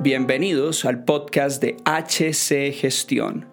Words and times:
Bienvenidos 0.00 0.84
al 0.84 1.02
podcast 1.02 1.60
de 1.60 1.76
HC 1.84 2.72
Gestión, 2.72 3.46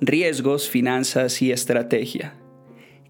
Riesgos, 0.00 0.70
Finanzas 0.70 1.42
y 1.42 1.50
Estrategia. 1.50 2.34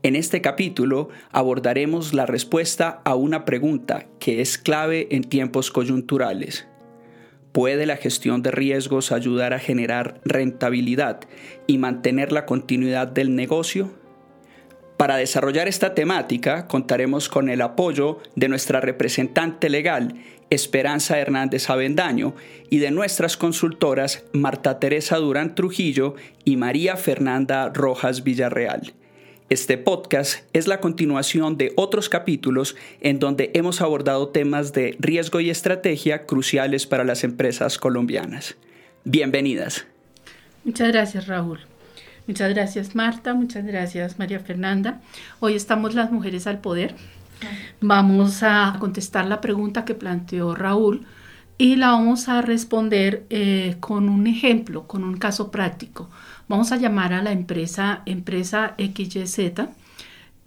En 0.03 0.17
este 0.17 0.41
capítulo 0.41 1.11
abordaremos 1.31 2.15
la 2.15 2.25
respuesta 2.25 3.03
a 3.05 3.15
una 3.15 3.45
pregunta 3.45 4.07
que 4.19 4.41
es 4.41 4.57
clave 4.57 5.07
en 5.11 5.25
tiempos 5.25 5.71
coyunturales. 5.71 6.67
¿Puede 7.53 7.85
la 7.85 7.99
gestión 7.99 8.41
de 8.41 8.53
riesgos 8.53 9.13
ayudar 9.13 9.53
a 9.53 9.59
generar 9.59 10.23
rentabilidad 10.25 11.21
y 11.67 11.77
mantener 11.77 12.33
la 12.33 12.47
continuidad 12.47 13.07
del 13.07 13.37
negocio? 13.37 13.91
Para 14.97 15.17
desarrollar 15.17 15.69
esta 15.69 15.95
temática 15.95 16.67
contaremos 16.67 17.29
con 17.29 17.51
el 17.51 17.61
apoyo 17.61 18.19
de 18.35 18.49
nuestra 18.49 18.81
representante 18.81 19.69
legal, 19.69 20.15
Esperanza 20.51 21.19
Hernández 21.19 21.71
Avendaño, 21.71 22.35
y 22.71 22.79
de 22.79 22.91
nuestras 22.91 23.37
consultoras 23.37 24.25
Marta 24.33 24.79
Teresa 24.79 25.17
Durán 25.17 25.55
Trujillo 25.55 26.15
y 26.45 26.57
María 26.57 26.97
Fernanda 26.97 27.71
Rojas 27.71 28.25
Villarreal. 28.25 28.93
Este 29.51 29.79
podcast 29.79 30.45
es 30.53 30.67
la 30.67 30.81
continuación 30.81 31.57
de 31.57 31.73
otros 31.77 32.11
capítulos 32.11 32.77
en 33.01 33.19
donde 33.19 33.51
hemos 33.55 33.81
abordado 33.81 34.29
temas 34.29 34.75
de 34.75 34.95
riesgo 34.99 35.41
y 35.41 35.49
estrategia 35.49 36.27
cruciales 36.27 36.87
para 36.87 37.05
las 37.05 37.25
empresas 37.25 37.79
colombianas. 37.79 38.57
Bienvenidas. 39.05 39.87
Muchas 40.65 40.89
gracias, 40.89 41.27
Raúl. 41.27 41.61
Muchas 42.29 42.53
gracias 42.53 42.95
Marta, 42.95 43.33
muchas 43.33 43.65
gracias 43.65 44.19
María 44.19 44.39
Fernanda. 44.39 45.01
Hoy 45.41 45.55
estamos 45.55 45.95
las 45.95 46.13
mujeres 46.13 46.47
al 46.47 46.61
poder. 46.61 46.95
Vamos 47.81 48.43
a 48.43 48.77
contestar 48.79 49.27
la 49.27 49.41
pregunta 49.41 49.85
que 49.85 49.95
planteó 49.95 50.55
Raúl 50.55 51.07
y 51.59 51.77
la 51.77 51.91
vamos 51.91 52.29
a 52.29 52.43
responder 52.43 53.27
eh, 53.31 53.77
con 53.81 54.09
un 54.09 54.27
ejemplo, 54.27 54.87
con 54.87 55.05
un 55.05 55.17
caso 55.17 55.51
práctico. 55.51 56.09
Vamos 56.49 56.73
a 56.73 56.77
llamar 56.77 57.13
a 57.13 57.23
la 57.23 57.33
empresa 57.33 58.03
empresa 58.07 58.75
XYZ 58.79 59.69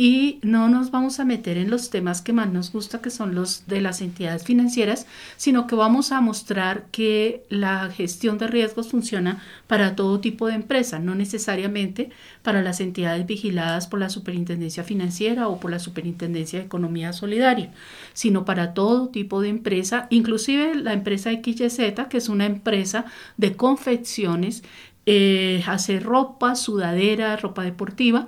y 0.03 0.39
no 0.41 0.67
nos 0.67 0.89
vamos 0.89 1.19
a 1.19 1.25
meter 1.25 1.59
en 1.59 1.69
los 1.69 1.91
temas 1.91 2.23
que 2.23 2.33
más 2.33 2.51
nos 2.51 2.71
gusta, 2.71 3.03
que 3.03 3.11
son 3.11 3.35
los 3.35 3.67
de 3.67 3.81
las 3.81 4.01
entidades 4.01 4.43
financieras, 4.43 5.05
sino 5.37 5.67
que 5.67 5.75
vamos 5.75 6.11
a 6.11 6.21
mostrar 6.21 6.87
que 6.89 7.43
la 7.49 7.87
gestión 7.91 8.39
de 8.39 8.47
riesgos 8.47 8.87
funciona 8.87 9.43
para 9.67 9.95
todo 9.95 10.19
tipo 10.19 10.47
de 10.47 10.55
empresa, 10.55 10.97
no 10.97 11.13
necesariamente 11.13 12.09
para 12.41 12.63
las 12.63 12.79
entidades 12.79 13.27
vigiladas 13.27 13.85
por 13.85 13.99
la 13.99 14.09
Superintendencia 14.09 14.83
Financiera 14.83 15.47
o 15.47 15.59
por 15.59 15.69
la 15.69 15.77
Superintendencia 15.77 16.57
de 16.57 16.65
Economía 16.65 17.13
Solidaria, 17.13 17.71
sino 18.13 18.43
para 18.43 18.73
todo 18.73 19.09
tipo 19.09 19.39
de 19.39 19.49
empresa, 19.49 20.07
inclusive 20.09 20.73
la 20.73 20.93
empresa 20.93 21.29
XYZ, 21.29 22.07
que 22.09 22.17
es 22.17 22.27
una 22.27 22.47
empresa 22.47 23.05
de 23.37 23.55
confecciones, 23.55 24.63
eh, 25.07 25.63
hace 25.65 25.99
ropa, 25.99 26.55
sudadera, 26.55 27.35
ropa 27.35 27.63
deportiva, 27.63 28.27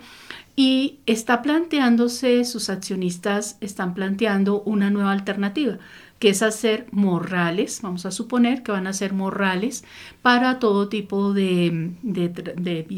y 0.56 1.00
está 1.06 1.42
planteándose, 1.42 2.46
sus 2.46 2.70
accionistas 2.70 3.58
están 3.60 3.94
planteando 3.94 4.62
una 4.62 4.92
nueva 4.92 5.12
alternativa, 5.12 5.80
que 6.20 6.30
es 6.30 6.44
hacer 6.44 6.86
morrales, 6.92 7.82
vamos 7.82 8.06
a 8.06 8.12
suponer 8.12 8.62
que 8.62 8.72
van 8.72 8.86
a 8.86 8.94
ser 8.94 9.14
morrales 9.14 9.84
para 10.22 10.60
todo 10.60 10.90
tipo 10.90 11.34
de, 11.34 11.92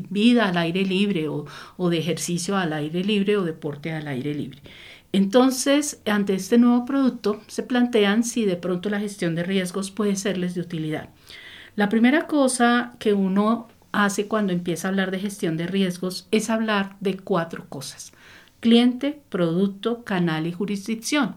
vida 0.10 0.50
al 0.50 0.58
aire 0.58 0.86
libre 0.86 1.30
o, 1.30 1.46
o 1.78 1.90
de 1.90 1.98
ejercicio 1.98 2.58
al 2.58 2.74
aire 2.74 3.04
libre 3.04 3.38
o 3.38 3.44
deporte 3.44 3.92
al 3.92 4.08
aire 4.08 4.34
libre. 4.34 4.62
Entonces, 5.14 6.02
ante 6.06 6.34
este 6.34 6.58
nuevo 6.58 6.84
producto, 6.84 7.42
se 7.48 7.64
plantean 7.64 8.26
si 8.26 8.44
de 8.44 8.58
pronto 8.58 8.90
la 8.90 9.00
gestión 9.00 9.34
de 9.34 9.44
riesgos 9.44 9.90
puede 9.92 10.18
serles 10.18 10.56
de 10.56 10.62
utilidad. 10.62 11.10
La 11.78 11.88
primera 11.88 12.28
cosa 12.28 12.96
que 13.00 13.14
uno 13.14 13.70
hace 14.04 14.28
cuando 14.28 14.52
empieza 14.52 14.88
a 14.88 14.92
hablar 14.92 15.12
de 15.12 15.20
gestión 15.20 15.58
de 15.58 15.68
riesgos 15.68 16.28
es 16.32 16.50
hablar 16.50 16.96
de 17.00 17.18
cuatro 17.18 17.66
cosas. 17.70 18.12
Cliente, 18.60 19.20
producto, 19.30 20.04
canal 20.04 20.48
y 20.48 20.52
jurisdicción. 20.52 21.36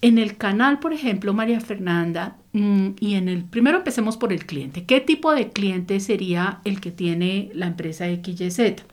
En 0.00 0.18
el 0.18 0.36
canal, 0.36 0.78
por 0.78 0.92
ejemplo, 0.92 1.34
María 1.34 1.60
Fernanda, 1.60 2.36
mm, 2.52 2.90
y 3.00 3.14
en 3.14 3.28
el 3.28 3.44
primero 3.44 3.78
empecemos 3.78 4.16
por 4.16 4.32
el 4.32 4.46
cliente. 4.46 4.84
¿Qué 4.84 5.00
tipo 5.00 5.32
de 5.32 5.50
cliente 5.50 5.98
sería 6.00 6.60
el 6.64 6.80
que 6.80 6.90
tiene 6.90 7.50
la 7.54 7.66
empresa 7.66 8.06
XYZ? 8.06 8.84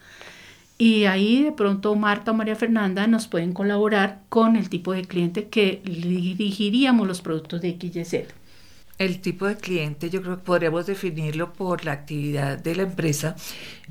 Y 0.77 1.05
ahí 1.05 1.43
de 1.43 1.51
pronto 1.51 1.95
Marta 1.95 2.31
o 2.31 2.33
María 2.33 2.55
Fernanda 2.55 3.07
nos 3.07 3.27
pueden 3.27 3.53
colaborar 3.53 4.21
con 4.29 4.55
el 4.55 4.69
tipo 4.69 4.93
de 4.93 5.05
cliente 5.05 5.47
que 5.47 5.81
dirigiríamos 5.85 7.07
los 7.07 7.21
productos 7.21 7.61
de 7.61 7.77
XYZ. 7.79 8.44
El 8.97 9.19
tipo 9.19 9.45
de 9.45 9.57
cliente 9.57 10.09
yo 10.09 10.21
creo 10.21 10.37
que 10.37 10.43
podríamos 10.43 10.85
definirlo 10.85 11.51
por 11.53 11.83
la 11.83 11.91
actividad 11.91 12.57
de 12.57 12.75
la 12.75 12.83
empresa, 12.83 13.35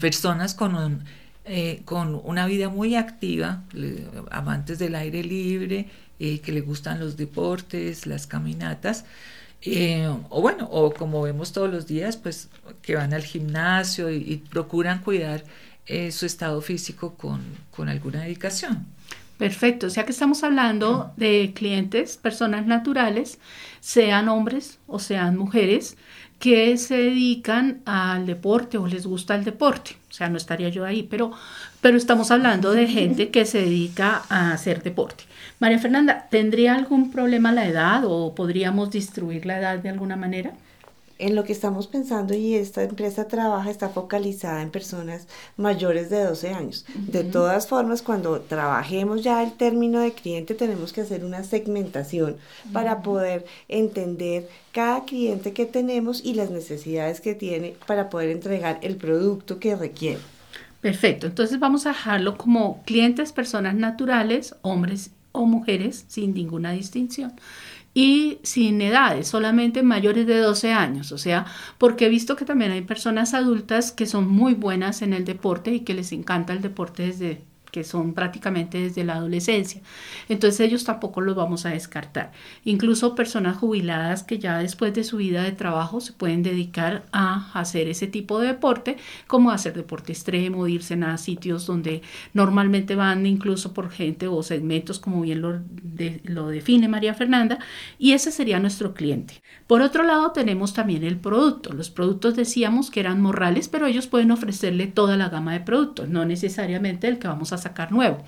personas 0.01 0.55
con, 0.55 0.75
un, 0.75 1.05
eh, 1.45 1.83
con 1.85 2.21
una 2.25 2.47
vida 2.47 2.71
muy 2.71 2.97
activa, 2.97 3.65
amantes 4.31 4.79
del 4.79 4.95
aire 4.95 5.23
libre, 5.23 5.89
eh, 6.19 6.41
que 6.41 6.53
le 6.53 6.63
gustan 6.63 7.01
los 7.01 7.19
deportes, 7.19 8.07
las 8.07 8.27
caminatas, 8.27 9.05
eh, 9.61 10.09
o 10.31 10.41
bueno, 10.41 10.69
o 10.71 10.93
como 10.93 11.21
vemos 11.23 11.53
todos 11.53 11.71
los 11.71 11.87
días, 11.87 12.17
pues 12.17 12.49
que 12.81 12.95
van 12.95 13.13
al 13.13 13.25
gimnasio 13.25 14.11
y, 14.11 14.43
procuran 14.51 15.01
cuidar 15.01 15.45
su 16.11 16.25
estado 16.25 16.63
físico 16.63 17.15
con, 17.15 17.43
con 17.71 17.91
alguna 17.91 18.23
dedicación. 18.23 18.87
Perfecto, 19.37 19.89
o 19.89 19.91
sea 19.91 20.05
que 20.05 20.13
estamos 20.13 20.45
hablando 20.45 21.13
de 21.17 21.53
clientes, 21.55 22.17
personas 22.17 22.67
naturales, 22.67 23.41
sean 23.81 24.29
hombres 24.29 24.79
o 24.87 25.01
sean 25.01 25.37
mujeres, 25.37 25.97
que 26.39 26.77
se 26.79 26.97
dedican 26.97 27.81
al 27.87 28.27
deporte 28.27 28.79
o 28.79 28.87
les 28.87 29.07
gusta 29.07 29.35
el 29.35 29.45
deporte. 29.45 29.97
O 30.11 30.13
sea, 30.13 30.29
no 30.29 30.37
estaría 30.37 30.69
yo 30.69 30.85
ahí, 30.85 31.03
pero, 31.03 31.33
pero 31.81 31.97
estamos 31.97 32.31
hablando 32.31 32.73
de 32.73 32.87
gente 32.87 33.31
que 33.31 33.45
se 33.45 33.59
dedica 33.63 34.23
a 34.29 34.53
hacer 34.53 34.83
deporte. 34.83 35.25
María 35.59 35.79
Fernanda, 35.79 36.29
¿tendría 36.31 36.75
algún 36.75 37.11
problema 37.11 37.51
la 37.53 37.67
edad 37.67 38.05
o 38.05 38.35
podríamos 38.35 38.91
distribuir 38.91 39.47
la 39.47 39.59
edad 39.59 39.79
de 39.79 39.89
alguna 39.89 40.17
manera? 40.17 40.53
En 41.19 41.35
lo 41.35 41.45
que 41.45 41.53
estamos 41.53 41.87
pensando 41.87 42.35
y 42.35 42.55
esta 42.55 42.83
empresa 42.83 43.29
trabaja 43.29 43.71
está 43.71 43.89
focalizada 43.89 44.63
en 44.63 44.71
personas 44.71 45.27
mayores 45.57 46.11
de 46.11 46.25
12 46.25 46.51
años. 46.51 46.85
De 46.95 47.25
todas 47.25 47.67
formas, 47.67 48.03
cuando 48.03 48.41
trabajemos 48.41 49.23
ya 49.23 49.43
el 49.43 49.53
término 49.53 50.01
de 50.01 50.13
cliente, 50.13 50.55
tenemos 50.55 50.93
que 50.93 51.03
hacer 51.03 51.25
una 51.25 51.45
segmentación 51.45 52.37
para 52.73 53.03
poder 53.03 53.45
entender 53.69 54.49
cada 54.73 55.05
cliente 55.05 55.53
que 55.53 55.67
tenemos 55.67 56.25
y 56.25 56.35
las 56.35 56.51
necesidades 56.51 57.21
que 57.21 57.35
tiene 57.35 57.77
para 57.87 58.11
poder 58.11 58.31
entregar 58.31 58.79
el 58.83 58.97
producto 58.97 59.59
que 59.59 59.77
requiere. 59.77 60.21
Perfecto, 60.81 61.27
entonces 61.27 61.59
vamos 61.59 61.87
a 61.87 61.91
dejarlo 61.91 62.37
como 62.37 62.83
clientes, 62.83 63.33
personas 63.33 63.75
naturales, 63.75 64.55
hombres 64.63 65.13
o 65.33 65.47
mujeres, 65.47 66.05
sin 66.09 66.35
ninguna 66.35 66.73
distinción 66.73 67.33
y 67.95 68.41
sin 68.43 68.83
edades, 68.83 69.29
solamente 69.29 69.83
mayores 69.85 70.27
de 70.27 70.39
12 70.39 70.73
años, 70.73 71.13
o 71.13 71.19
sea, 71.19 71.47
porque 71.79 72.07
he 72.07 72.09
visto 72.09 72.37
que 72.37 72.45
también 72.45 72.73
hay 72.73 72.83
personas 72.83 73.35
adultas 73.35 73.93
que 73.93 74.07
son 74.07 74.29
muy 74.29 74.55
buenas 74.55 75.01
en 75.03 75.13
el 75.15 75.25
deporte 75.25 75.73
y 75.73 75.81
que 75.81 75.95
les 75.95 76.13
encanta 76.13 76.53
el 76.53 76.61
deporte 76.61 77.05
desde 77.07 77.45
que 77.75 77.83
son 77.83 78.15
prácticamente 78.15 78.79
desde 78.79 79.03
la 79.03 79.15
adolescencia. 79.15 79.81
Entonces 80.29 80.61
ellos 80.61 80.85
tampoco 80.85 81.21
los 81.21 81.35
vamos 81.35 81.67
a 81.67 81.71
descartar. 81.71 82.31
Incluso 82.65 83.17
personas 83.17 83.57
jubiladas 83.57 84.23
que 84.23 84.39
ya 84.39 84.59
después 84.59 84.95
de 84.95 85.03
su 85.03 85.17
vida 85.17 85.43
de 85.43 85.51
trabajo 85.51 86.01
se 86.01 86.13
pueden 86.13 86.45
dedicar 86.45 87.05
a 87.11 87.51
hacer 87.59 87.89
ese 87.89 88.07
tipo 88.07 88.39
de 88.39 88.47
deporte, 88.47 88.97
como 89.27 89.51
hacer 89.51 89.75
deporte 89.75 90.13
extremo, 90.13 90.69
irse 90.69 90.95
a 90.95 91.19
sitios 91.19 91.67
donde 91.67 92.03
normalmente 92.33 92.95
van 92.95 93.27
incluso 93.27 93.75
por 93.75 93.91
gente 93.91 94.29
o 94.29 94.41
segmentos, 94.45 95.01
como 95.01 95.23
bien 95.23 95.41
lo, 95.41 95.61
lo 96.23 96.49
define 96.51 96.87
María 96.87 97.15
Fernanda, 97.15 97.59
y 97.99 98.13
ese 98.13 98.31
sería 98.31 98.61
nuestro 98.61 98.95
cliente. 98.95 99.43
Por 99.67 99.83
otro 99.83 100.05
lado, 100.05 100.31
tenemos 100.31 100.75
también 100.75 101.03
el 101.03 101.19
producto. 101.19 101.73
Los 101.73 101.91
productos 101.91 102.37
decíamos 102.37 102.93
que 102.93 103.01
eran 103.01 103.21
morrales, 103.21 103.69
pero 103.69 103.87
ellos 103.87 104.07
pueden 104.07 104.31
ofrecerle 104.31 104.87
toda 104.87 105.17
la 105.17 105.29
gama 105.29 105.55
de 105.55 105.61
productos, 105.61 106.09
no 106.09 106.25
necesariamente 106.25 107.09
el 107.09 107.19
que 107.19 107.27
vamos 107.27 107.53
a 107.53 107.57
sacar 107.65 107.93
nuevo. 107.93 108.19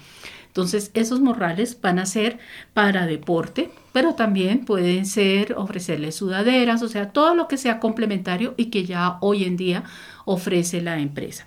Entonces, 0.48 0.90
esos 0.94 1.20
morrales 1.20 1.78
van 1.82 1.98
a 1.98 2.06
ser 2.06 2.38
para 2.72 3.06
deporte, 3.06 3.70
pero 3.92 4.14
también 4.14 4.64
pueden 4.64 5.04
ser 5.04 5.52
ofrecerle 5.52 6.12
sudaderas, 6.12 6.82
o 6.82 6.88
sea, 6.88 7.10
todo 7.10 7.34
lo 7.34 7.46
que 7.46 7.58
sea 7.58 7.78
complementario 7.78 8.54
y 8.56 8.66
que 8.66 8.86
ya 8.86 9.18
hoy 9.20 9.44
en 9.44 9.56
día 9.58 9.84
ofrece 10.24 10.80
la 10.80 10.98
empresa. 10.98 11.46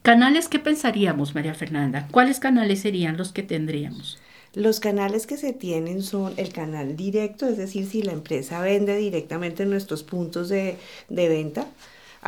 Canales, 0.00 0.48
¿qué 0.48 0.58
pensaríamos, 0.58 1.34
María 1.34 1.52
Fernanda? 1.52 2.08
¿Cuáles 2.10 2.40
canales 2.40 2.80
serían 2.80 3.18
los 3.18 3.32
que 3.32 3.42
tendríamos? 3.42 4.18
Los 4.54 4.80
canales 4.80 5.26
que 5.26 5.36
se 5.36 5.52
tienen 5.52 6.02
son 6.02 6.32
el 6.38 6.50
canal 6.50 6.96
directo, 6.96 7.46
es 7.46 7.58
decir, 7.58 7.86
si 7.86 8.02
la 8.02 8.12
empresa 8.12 8.62
vende 8.62 8.96
directamente 8.96 9.64
en 9.64 9.70
nuestros 9.70 10.02
puntos 10.02 10.48
de, 10.48 10.78
de 11.10 11.28
venta, 11.28 11.66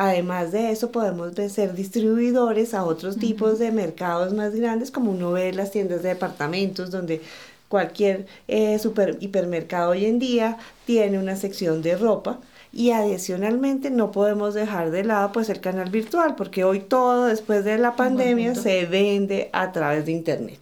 Además 0.00 0.52
de 0.52 0.70
eso, 0.70 0.92
podemos 0.92 1.32
ser 1.50 1.74
distribuidores 1.74 2.72
a 2.72 2.84
otros 2.84 3.16
tipos 3.16 3.58
de 3.58 3.72
mercados 3.72 4.32
más 4.32 4.54
grandes, 4.54 4.92
como 4.92 5.10
uno 5.10 5.32
ve 5.32 5.52
las 5.52 5.72
tiendas 5.72 6.04
de 6.04 6.10
departamentos, 6.10 6.92
donde 6.92 7.20
cualquier 7.68 8.26
eh, 8.46 8.78
super, 8.78 9.16
hipermercado 9.18 9.90
hoy 9.90 10.06
en 10.06 10.20
día 10.20 10.56
tiene 10.86 11.18
una 11.18 11.34
sección 11.34 11.82
de 11.82 11.96
ropa. 11.96 12.38
y 12.72 12.92
adicionalmente 12.92 13.90
no 13.90 14.12
podemos 14.12 14.54
dejar 14.54 14.92
de 14.92 15.02
lado 15.02 15.32
pues 15.32 15.48
el 15.48 15.60
canal 15.60 15.90
virtual 15.90 16.36
porque 16.36 16.62
hoy 16.62 16.78
todo 16.78 17.26
después 17.26 17.64
de 17.64 17.76
la 17.78 17.96
pandemia 17.96 18.54
se 18.54 18.86
vende 18.86 19.50
a 19.52 19.72
través 19.72 20.06
de 20.06 20.12
internet. 20.12 20.60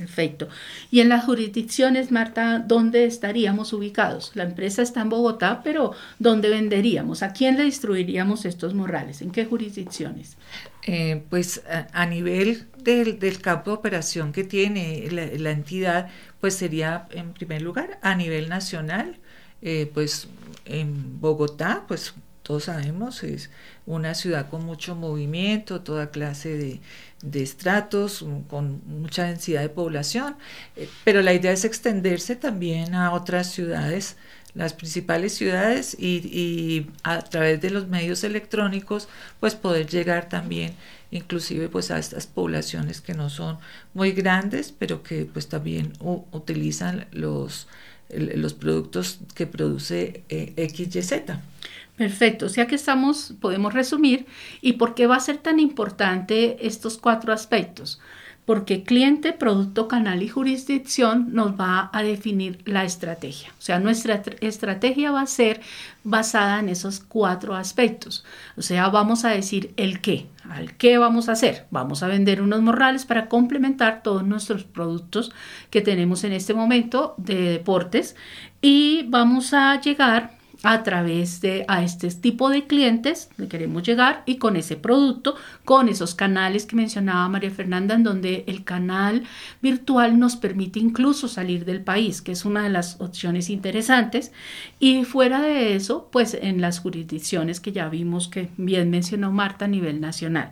Perfecto. 0.00 0.48
Y 0.90 1.00
en 1.00 1.10
las 1.10 1.26
jurisdicciones, 1.26 2.10
Marta, 2.10 2.58
¿dónde 2.58 3.04
estaríamos 3.04 3.74
ubicados? 3.74 4.30
La 4.34 4.44
empresa 4.44 4.80
está 4.80 5.02
en 5.02 5.10
Bogotá, 5.10 5.60
pero 5.62 5.92
¿dónde 6.18 6.48
venderíamos? 6.48 7.22
¿A 7.22 7.34
quién 7.34 7.58
le 7.58 7.64
distribuiríamos 7.64 8.46
estos 8.46 8.72
morrales? 8.72 9.20
¿En 9.20 9.30
qué 9.30 9.44
jurisdicciones? 9.44 10.38
Eh, 10.84 11.22
pues 11.28 11.60
a, 11.92 12.06
nivel 12.06 12.66
del, 12.78 13.42
campo 13.42 13.72
de 13.72 13.76
operación 13.76 14.32
que 14.32 14.42
tiene 14.42 15.06
la, 15.10 15.50
entidad, 15.50 16.08
pues 16.40 16.54
sería 16.54 17.06
en 17.10 17.34
primer 17.34 17.60
lugar 17.60 17.98
a 18.00 18.14
nivel 18.14 18.48
nacional, 18.48 19.18
eh, 19.60 19.90
pues 19.92 20.28
en 20.64 21.20
Bogotá, 21.20 21.84
pues 21.86 22.14
todos 22.50 22.64
sabemos, 22.64 23.22
es 23.22 23.48
una 23.86 24.12
ciudad 24.16 24.50
con 24.50 24.64
mucho 24.66 24.96
movimiento, 24.96 25.82
toda 25.82 26.10
clase 26.10 26.80
de, 27.22 27.42
estratos, 27.44 28.26
con 28.48 28.82
mucha 28.88 29.26
densidad 29.26 29.60
de 29.60 29.68
población, 29.68 30.34
eh, 30.74 30.88
pero 31.04 31.22
la 31.22 31.32
idea 31.32 31.52
es 31.52 31.64
extenderse 31.64 32.34
también 32.34 32.96
a 32.96 33.12
otras 33.12 33.52
ciudades, 33.52 34.16
las 34.54 34.72
principales 34.72 35.32
ciudades 35.32 35.96
y, 35.96 36.16
y, 36.26 36.90
a 37.04 37.20
través 37.20 37.60
de 37.60 37.70
los 37.70 37.86
medios 37.86 38.24
electrónicos 38.24 39.06
pues 39.38 39.54
poder 39.54 39.86
llegar 39.86 40.28
también 40.28 40.74
inclusive 41.12 41.68
pues 41.68 41.92
a 41.92 42.00
estas 42.00 42.26
poblaciones 42.26 43.00
que 43.00 43.14
no 43.14 43.30
son 43.30 43.58
muy 43.94 44.10
grandes 44.10 44.74
pero 44.76 45.04
que 45.04 45.24
pues 45.24 45.48
también 45.48 45.92
utilizan 46.32 47.06
los, 47.12 47.68
los 48.08 48.54
productos 48.54 49.20
que 49.36 49.46
produce 49.46 50.24
eh, 50.28 50.68
XYZ. 50.68 51.12
Perfecto, 52.00 52.46
o 52.46 52.48
sea 52.48 52.66
que 52.66 52.76
estamos, 52.76 53.34
podemos 53.42 53.74
resumir, 53.74 54.24
¿y 54.62 54.72
por 54.72 54.94
qué 54.94 55.06
va 55.06 55.16
a 55.16 55.20
ser 55.20 55.36
tan 55.36 55.60
importante 55.60 56.66
estos 56.66 56.96
cuatro 56.96 57.30
aspectos? 57.30 58.00
Porque 58.46 58.84
cliente, 58.84 59.34
producto, 59.34 59.86
canal 59.86 60.22
y 60.22 60.28
jurisdicción 60.28 61.34
nos 61.34 61.60
va 61.60 61.90
a 61.92 62.02
definir 62.02 62.62
la 62.64 62.84
estrategia. 62.84 63.50
O 63.58 63.60
sea, 63.60 63.80
nuestra 63.80 64.22
estrategia 64.40 65.10
va 65.10 65.20
a 65.20 65.26
ser 65.26 65.60
basada 66.02 66.60
en 66.60 66.70
esos 66.70 67.00
cuatro 67.00 67.54
aspectos. 67.54 68.24
O 68.56 68.62
sea, 68.62 68.88
vamos 68.88 69.26
a 69.26 69.28
decir 69.28 69.74
el 69.76 70.00
qué. 70.00 70.26
¿Al 70.48 70.78
qué 70.78 70.96
vamos 70.96 71.28
a 71.28 71.32
hacer? 71.32 71.66
Vamos 71.70 72.02
a 72.02 72.08
vender 72.08 72.40
unos 72.40 72.62
morrales 72.62 73.04
para 73.04 73.28
complementar 73.28 74.02
todos 74.02 74.24
nuestros 74.24 74.64
productos 74.64 75.32
que 75.68 75.82
tenemos 75.82 76.24
en 76.24 76.32
este 76.32 76.54
momento 76.54 77.14
de 77.18 77.42
deportes 77.42 78.16
y 78.62 79.02
vamos 79.10 79.52
a 79.52 79.78
llegar 79.82 80.39
a 80.62 80.82
través 80.82 81.40
de 81.40 81.64
a 81.68 81.82
este 81.82 82.10
tipo 82.10 82.50
de 82.50 82.66
clientes 82.66 83.30
que 83.36 83.48
queremos 83.48 83.82
llegar 83.82 84.22
y 84.26 84.36
con 84.36 84.56
ese 84.56 84.76
producto, 84.76 85.34
con 85.64 85.88
esos 85.88 86.14
canales 86.14 86.66
que 86.66 86.76
mencionaba 86.76 87.28
María 87.28 87.50
Fernanda, 87.50 87.94
en 87.94 88.02
donde 88.02 88.44
el 88.46 88.64
canal 88.64 89.24
virtual 89.62 90.18
nos 90.18 90.36
permite 90.36 90.78
incluso 90.78 91.28
salir 91.28 91.64
del 91.64 91.82
país, 91.82 92.20
que 92.20 92.32
es 92.32 92.44
una 92.44 92.62
de 92.62 92.70
las 92.70 93.00
opciones 93.00 93.48
interesantes. 93.48 94.32
Y 94.78 95.04
fuera 95.04 95.40
de 95.40 95.74
eso, 95.74 96.08
pues 96.12 96.34
en 96.34 96.60
las 96.60 96.80
jurisdicciones 96.80 97.60
que 97.60 97.72
ya 97.72 97.88
vimos 97.88 98.28
que 98.28 98.50
bien 98.56 98.90
mencionó 98.90 99.32
Marta 99.32 99.64
a 99.64 99.68
nivel 99.68 100.00
nacional. 100.00 100.50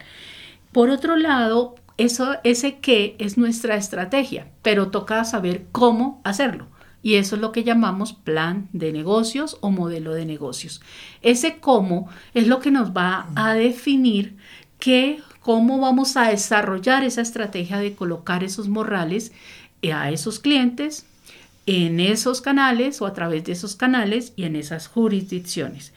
Por 0.73 0.91
otro 0.91 1.17
lado, 1.17 1.75
eso, 1.99 2.37
ese 2.45 2.79
qué 2.79 3.17
es 3.19 3.37
nuestra 3.37 3.77
estrategia, 3.77 4.49
pero 4.63 4.89
toca 4.89 5.25
saber 5.25 5.67
cómo 5.73 6.21
hacerlo. 6.25 6.67
Y 7.09 7.15
eso 7.15 7.37
es 7.37 7.41
lo 7.41 7.53
que 7.53 7.65
llamamos 7.65 8.13
plan 8.13 8.69
de 8.75 8.93
negocios 8.93 9.57
o 9.63 9.71
modelo 9.71 10.13
de 10.13 10.27
negocios. 10.27 10.83
Ese 11.23 11.57
cómo 11.57 12.11
es 12.35 12.47
lo 12.49 12.61
que 12.61 12.71
nos 12.71 12.91
va 12.91 13.31
a 13.35 13.55
definir 13.55 14.37
qué, 14.79 15.23
cómo 15.41 15.79
vamos 15.79 16.19
a 16.19 16.29
desarrollar 16.29 17.05
esa 17.05 17.23
estrategia 17.23 17.79
de 17.79 17.95
colocar 17.95 18.45
esos 18.45 18.69
morrales 18.69 19.33
a 19.91 20.11
esos 20.11 20.39
clientes, 20.39 21.07
en 21.65 21.99
esos 21.99 22.43
canales 22.43 23.01
o 23.01 23.07
a 23.07 23.15
través 23.15 23.43
de 23.45 23.53
esos 23.53 23.75
canales 23.75 24.35
y 24.37 24.45
en 24.45 24.55
esas 24.55 24.87
jurisdicciones. 24.87 25.95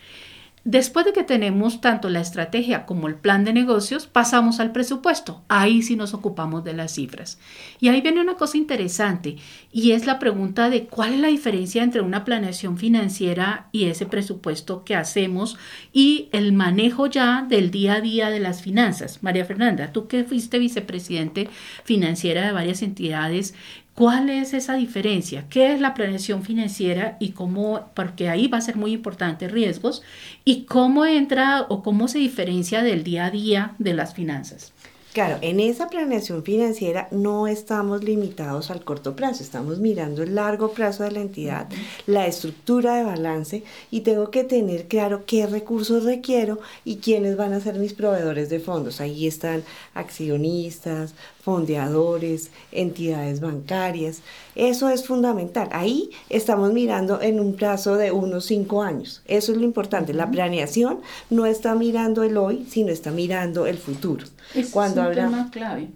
Después 0.64 1.08
de 1.08 1.14
que 1.14 1.24
tenemos 1.24 1.82
tanto 1.82 2.08
la 2.08 2.22
estrategia 2.22 2.86
como 2.86 3.08
el 3.08 3.16
plan 3.16 3.44
de 3.44 3.52
negocios, 3.52 4.06
pasamos 4.06 4.60
al 4.60 4.72
presupuesto. 4.72 5.42
Ahí 5.48 5.82
sí 5.82 5.96
nos 5.96 6.14
ocupamos 6.14 6.64
de 6.64 6.74
las 6.74 6.94
cifras. 6.94 7.40
Y 7.80 7.88
ahí 7.88 8.02
viene 8.02 8.22
una 8.22 8.36
cosa 8.36 8.58
interesante 8.58 9.38
y 9.72 9.94
es 9.94 10.06
la 10.06 10.20
pregunta 10.20 10.70
de 10.70 10.86
cuál 10.86 11.14
es 11.14 11.20
la 11.20 11.30
diferencia 11.30 11.82
entre 11.82 12.02
una 12.02 12.24
planeación 12.26 12.78
financiera 12.78 13.70
y 13.72 13.86
ese 13.86 14.06
presupuesto 14.06 14.84
que 14.84 14.96
hacemos 14.96 15.58
y 15.94 16.30
el 16.32 16.54
manejo 16.54 17.08
ya 17.08 17.44
del 17.50 17.72
día 17.72 17.96
a 17.96 18.02
día 18.02 18.30
de 18.30 18.40
las 18.40 18.62
finanzas. 18.62 19.24
María 19.24 19.46
Fernanda, 19.46 19.92
tú 19.92 20.08
que 20.08 20.24
fuiste 20.26 20.60
vicepresidente 20.60 21.50
financiera 21.84 22.46
de 22.46 22.52
varias 22.52 22.84
entidades, 22.84 23.56
¿Cuál 23.94 24.30
es 24.30 24.54
esa 24.54 24.76
diferencia? 24.76 25.46
¿Qué 25.50 25.74
es 25.74 25.82
la 25.82 25.94
planeación 25.94 26.44
financiera 26.44 27.18
y 27.20 27.32
cómo, 27.32 27.92
porque 27.94 28.30
ahí 28.30 28.48
va 28.48 28.58
a 28.58 28.62
ser 28.62 28.78
muy 28.78 28.94
importante 28.94 29.50
riesgos, 29.50 30.02
y 30.46 30.64
cómo 30.64 31.06
entra 31.06 31.66
o 31.68 31.84
cómo 31.84 32.08
se 32.08 32.18
diferencia 32.18 32.84
del 32.84 33.04
día 33.04 33.26
a 33.26 33.32
día 33.32 33.76
de 33.80 33.94
las 33.94 34.14
finanzas? 34.14 34.74
Claro, 35.14 35.40
en 35.42 35.60
esa 35.60 35.90
planeación 35.90 36.42
financiera 36.42 37.10
no 37.12 37.46
estamos 37.48 38.02
limitados 38.02 38.72
al 38.72 38.86
corto 38.86 39.14
plazo, 39.14 39.44
estamos 39.44 39.80
mirando 39.80 40.24
el 40.24 40.36
largo 40.36 40.72
plazo 40.72 41.04
de 41.04 41.12
la 41.12 41.20
entidad, 41.20 41.68
la 42.08 42.28
estructura 42.28 42.96
de 42.96 43.04
balance 43.04 43.64
y 43.92 44.02
tengo 44.02 44.32
que 44.32 44.46
tener 44.46 44.88
claro 44.88 45.26
qué 45.26 45.48
recursos 45.48 46.06
requiero 46.06 46.60
y 46.86 46.98
quiénes 46.98 47.36
van 47.36 47.52
a 47.52 47.60
ser 47.60 47.76
mis 47.76 47.94
proveedores 47.94 48.50
de 48.50 48.62
fondos. 48.62 49.02
Ahí 49.02 49.28
están 49.28 49.64
accionistas, 49.96 51.14
fondeadores, 51.42 52.52
entidades 52.72 53.42
bancarias. 53.42 54.22
Eso 54.56 54.90
es 54.90 55.06
fundamental. 55.06 55.68
Ahí 55.72 56.12
estamos 56.30 56.72
mirando 56.72 57.22
en 57.22 57.40
un 57.40 57.56
plazo 57.56 57.96
de 57.96 58.12
unos 58.12 58.46
cinco 58.46 58.82
años. 58.82 59.22
Eso 59.26 59.52
es 59.52 59.58
lo 59.58 59.66
importante. 59.66 60.14
La 60.14 60.30
planeación 60.30 61.02
no 61.30 61.46
está 61.46 61.76
mirando 61.76 62.24
el 62.24 62.38
hoy, 62.38 62.66
sino 62.70 62.92
está 62.92 63.12
mirando 63.12 63.66
el 63.66 63.78
futuro. 63.78 64.26
Cuando 64.72 65.01
un 65.08 65.14
tema 65.14 65.50
clave. 65.52 65.90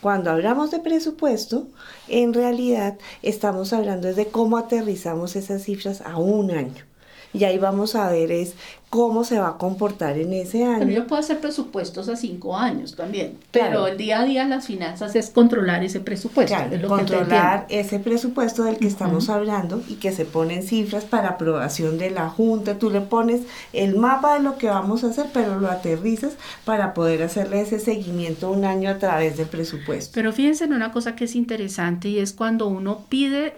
Cuando 0.00 0.30
hablamos 0.30 0.70
de 0.72 0.80
presupuesto, 0.80 1.68
en 2.08 2.34
realidad 2.34 2.98
estamos 3.22 3.72
hablando 3.72 4.12
de 4.12 4.26
cómo 4.26 4.58
aterrizamos 4.58 5.36
esas 5.36 5.62
cifras 5.62 6.00
a 6.00 6.16
un 6.16 6.50
año. 6.50 6.84
Y 7.32 7.44
ahí 7.44 7.56
vamos 7.56 7.94
a 7.94 8.10
ver 8.10 8.30
es 8.32 8.54
cómo 8.92 9.24
se 9.24 9.38
va 9.38 9.48
a 9.48 9.56
comportar 9.56 10.18
en 10.18 10.34
ese 10.34 10.64
año. 10.64 10.80
Pero 10.80 10.90
yo 10.90 11.06
puedo 11.06 11.18
hacer 11.18 11.40
presupuestos 11.40 12.10
a 12.10 12.16
cinco 12.16 12.58
años 12.58 12.94
también. 12.94 13.38
Pero 13.50 13.86
el 13.86 13.96
día 13.96 14.20
a 14.20 14.24
día 14.26 14.44
las 14.44 14.66
finanzas 14.66 15.16
es 15.16 15.30
controlar 15.30 15.82
ese 15.82 16.00
presupuesto. 16.00 16.54
controlar 16.88 17.64
ese 17.70 18.00
presupuesto 18.00 18.64
del 18.64 18.76
que 18.76 18.86
estamos 18.86 19.30
hablando 19.30 19.82
y 19.88 19.94
que 19.94 20.12
se 20.12 20.26
ponen 20.26 20.62
cifras 20.62 21.06
para 21.06 21.30
aprobación 21.30 21.96
de 21.96 22.10
la 22.10 22.28
Junta. 22.28 22.78
Tú 22.78 22.90
le 22.90 23.00
pones 23.00 23.40
el 23.72 23.96
mapa 23.96 24.34
de 24.34 24.40
lo 24.40 24.58
que 24.58 24.66
vamos 24.66 25.04
a 25.04 25.06
hacer, 25.06 25.24
pero 25.32 25.58
lo 25.58 25.70
aterrizas 25.70 26.34
para 26.66 26.92
poder 26.92 27.22
hacerle 27.22 27.62
ese 27.62 27.78
seguimiento 27.78 28.50
un 28.50 28.66
año 28.66 28.90
a 28.90 28.98
través 28.98 29.38
del 29.38 29.46
presupuesto. 29.46 30.12
Pero 30.12 30.34
fíjense 30.34 30.64
en 30.64 30.74
una 30.74 30.92
cosa 30.92 31.16
que 31.16 31.24
es 31.24 31.34
interesante 31.34 32.10
y 32.10 32.18
es 32.18 32.34
cuando 32.34 32.66
uno 32.66 33.06
pide 33.08 33.54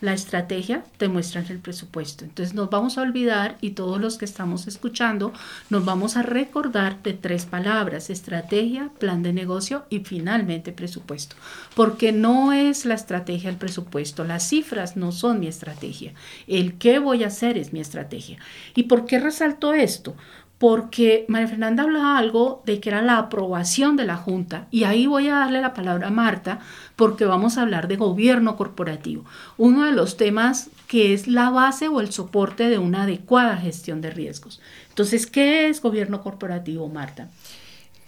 la 0.00 0.12
estrategia, 0.12 0.84
te 0.96 1.08
muestran 1.08 1.44
el 1.48 1.58
presupuesto. 1.58 2.24
Entonces 2.24 2.54
nos 2.54 2.70
vamos 2.70 2.98
a 2.98 3.02
olvidar 3.02 3.56
y 3.60 3.70
todos 3.70 4.00
los 4.00 4.16
que 4.16 4.26
estamos 4.26 4.68
escuchando, 4.76 5.32
nos 5.70 5.84
vamos 5.84 6.16
a 6.16 6.22
recordar 6.22 7.02
de 7.02 7.14
tres 7.14 7.46
palabras, 7.46 8.10
estrategia, 8.10 8.90
plan 8.98 9.22
de 9.22 9.32
negocio 9.32 9.84
y 9.90 10.00
finalmente 10.00 10.72
presupuesto. 10.72 11.34
Porque 11.74 12.12
no 12.12 12.52
es 12.52 12.84
la 12.84 12.94
estrategia 12.94 13.50
el 13.50 13.56
presupuesto, 13.56 14.24
las 14.24 14.48
cifras 14.48 14.96
no 14.96 15.12
son 15.12 15.40
mi 15.40 15.48
estrategia, 15.48 16.12
el 16.46 16.78
qué 16.78 16.98
voy 16.98 17.24
a 17.24 17.28
hacer 17.28 17.58
es 17.58 17.72
mi 17.72 17.80
estrategia. 17.80 18.38
¿Y 18.74 18.84
por 18.84 19.06
qué 19.06 19.18
resalto 19.18 19.72
esto? 19.72 20.14
Porque 20.58 21.26
María 21.28 21.48
Fernanda 21.48 21.82
hablaba 21.82 22.16
algo 22.16 22.62
de 22.64 22.80
que 22.80 22.88
era 22.88 23.02
la 23.02 23.18
aprobación 23.18 23.96
de 23.96 24.06
la 24.06 24.16
Junta 24.16 24.66
y 24.70 24.84
ahí 24.84 25.06
voy 25.06 25.28
a 25.28 25.34
darle 25.34 25.60
la 25.60 25.74
palabra 25.74 26.08
a 26.08 26.10
Marta 26.10 26.60
porque 26.96 27.26
vamos 27.26 27.58
a 27.58 27.62
hablar 27.62 27.88
de 27.88 27.96
gobierno 27.96 28.56
corporativo, 28.56 29.24
uno 29.58 29.84
de 29.84 29.92
los 29.92 30.16
temas 30.16 30.70
que 30.86 31.12
es 31.12 31.26
la 31.28 31.50
base 31.50 31.88
o 31.88 32.00
el 32.00 32.12
soporte 32.12 32.68
de 32.68 32.78
una 32.78 33.02
adecuada 33.02 33.56
gestión 33.56 34.00
de 34.00 34.10
riesgos. 34.10 34.60
Entonces, 34.88 35.26
¿qué 35.26 35.68
es 35.68 35.82
gobierno 35.82 36.22
corporativo, 36.22 36.88
Marta? 36.88 37.28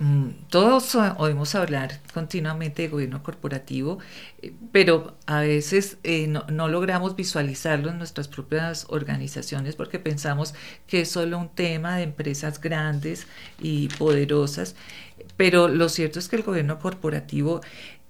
Mm, 0.01 0.47
todos 0.49 0.95
oímos 0.95 1.57
hablar 1.57 2.01
continuamente 2.15 2.83
de 2.83 2.89
gobierno 2.89 3.21
corporativo, 3.25 3.99
eh, 4.43 4.53
pero 4.71 5.17
a 5.27 5.41
veces 5.41 5.99
eh, 6.05 6.29
no, 6.29 6.69
logramos 6.69 7.17
visualizarlo 7.17 7.91
en 7.91 7.99
nuestras 7.99 8.29
propias 8.29 8.87
organizaciones 8.91 9.75
porque 9.75 9.99
pensamos 9.99 10.55
que 10.87 11.01
es 11.01 11.11
solo 11.11 11.37
un 11.39 11.49
tema 11.49 11.97
de 11.97 12.05
empresas 12.05 12.61
grandes 12.61 13.27
y 13.61 13.89
poderosas, 13.89 14.77
pero 15.37 15.67
lo 15.67 15.89
cierto 15.89 16.21
es 16.21 16.29
que 16.29 16.37
el 16.37 16.45
gobierno 16.45 16.79
corporativo 16.79 17.61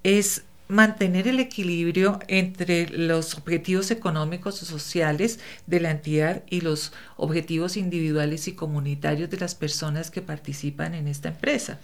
es 0.03 0.45
mantener 0.69 1.27
el 1.27 1.41
equilibrio 1.41 2.21
entre 2.29 2.89
los 2.91 3.35
objetivos 3.35 3.91
económicos 3.91 4.63
o 4.63 4.67
sociales 4.67 5.41
de 5.67 5.81
la 5.81 5.91
entidad 5.91 6.43
y 6.49 6.61
los 6.61 6.93
objetivos 7.17 7.77
individuales 7.77 8.47
y 8.49 8.53
comunitarios 8.53 9.31
de 9.31 9.39
las 9.39 9.55
personas 9.55 10.11
que 10.11 10.23
participan 10.23 10.95
en 10.95 11.09
esta 11.09 11.29
empresa. 11.29 11.81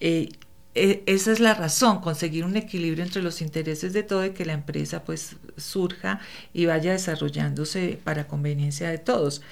Eh, 0.00 0.30
e, 0.74 1.02
esa 1.06 1.32
es 1.32 1.40
la 1.40 1.54
razón, 1.54 2.00
conseguir 2.00 2.44
un 2.44 2.56
equilibrio 2.56 3.04
entre 3.04 3.22
los 3.22 3.40
intereses 3.40 3.92
de 3.92 4.02
todo 4.02 4.24
y 4.24 4.30
que 4.30 4.44
la 4.44 4.52
empresa 4.52 5.04
pues 5.04 5.36
surja 5.56 6.20
y 6.52 6.66
vaya 6.66 6.92
desarrollándose 6.92 7.98
para 8.02 8.26
conveniencia 8.26 8.90
de 8.90 8.98
todos. 8.98 9.42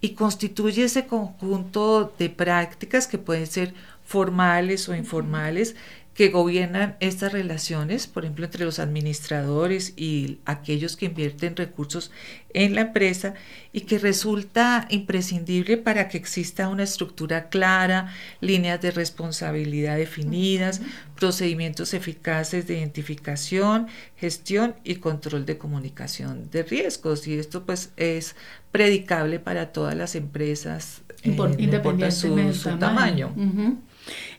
Y 0.00 0.10
constituye 0.10 0.84
ese 0.84 1.06
conjunto 1.06 2.14
de 2.18 2.30
prácticas 2.30 3.06
que 3.06 3.18
pueden 3.18 3.46
ser 3.46 3.74
formales 4.04 4.88
o 4.88 4.94
informales 4.94 5.76
que 6.14 6.28
gobiernan 6.28 6.96
estas 7.00 7.32
relaciones, 7.32 8.06
por 8.06 8.24
ejemplo, 8.24 8.44
entre 8.44 8.64
los 8.64 8.78
administradores 8.78 9.94
y 9.96 10.38
aquellos 10.44 10.96
que 10.96 11.06
invierten 11.06 11.56
recursos 11.56 12.10
en 12.52 12.74
la 12.74 12.82
empresa 12.82 13.34
y 13.72 13.82
que 13.82 13.98
resulta 13.98 14.86
imprescindible 14.90 15.76
para 15.76 16.08
que 16.08 16.18
exista 16.18 16.68
una 16.68 16.82
estructura 16.82 17.48
clara, 17.48 18.12
líneas 18.40 18.80
de 18.80 18.90
responsabilidad 18.90 19.96
definidas, 19.96 20.82
procedimientos 21.14 21.94
eficaces 21.94 22.66
de 22.66 22.78
identificación, 22.78 23.86
gestión 24.16 24.74
y 24.82 24.96
control 24.96 25.46
de 25.46 25.58
comunicación 25.58 26.50
de 26.50 26.64
riesgos. 26.64 27.26
Y 27.28 27.34
esto 27.34 27.64
pues 27.64 27.92
es 27.96 28.34
predicable 28.72 29.38
para 29.38 29.72
todas 29.72 29.94
las 29.94 30.16
empresas, 30.16 31.02
eh, 31.22 31.36
independientemente 31.58 32.48
de 32.48 32.52
su, 32.52 32.76
tamaño. 32.78 33.32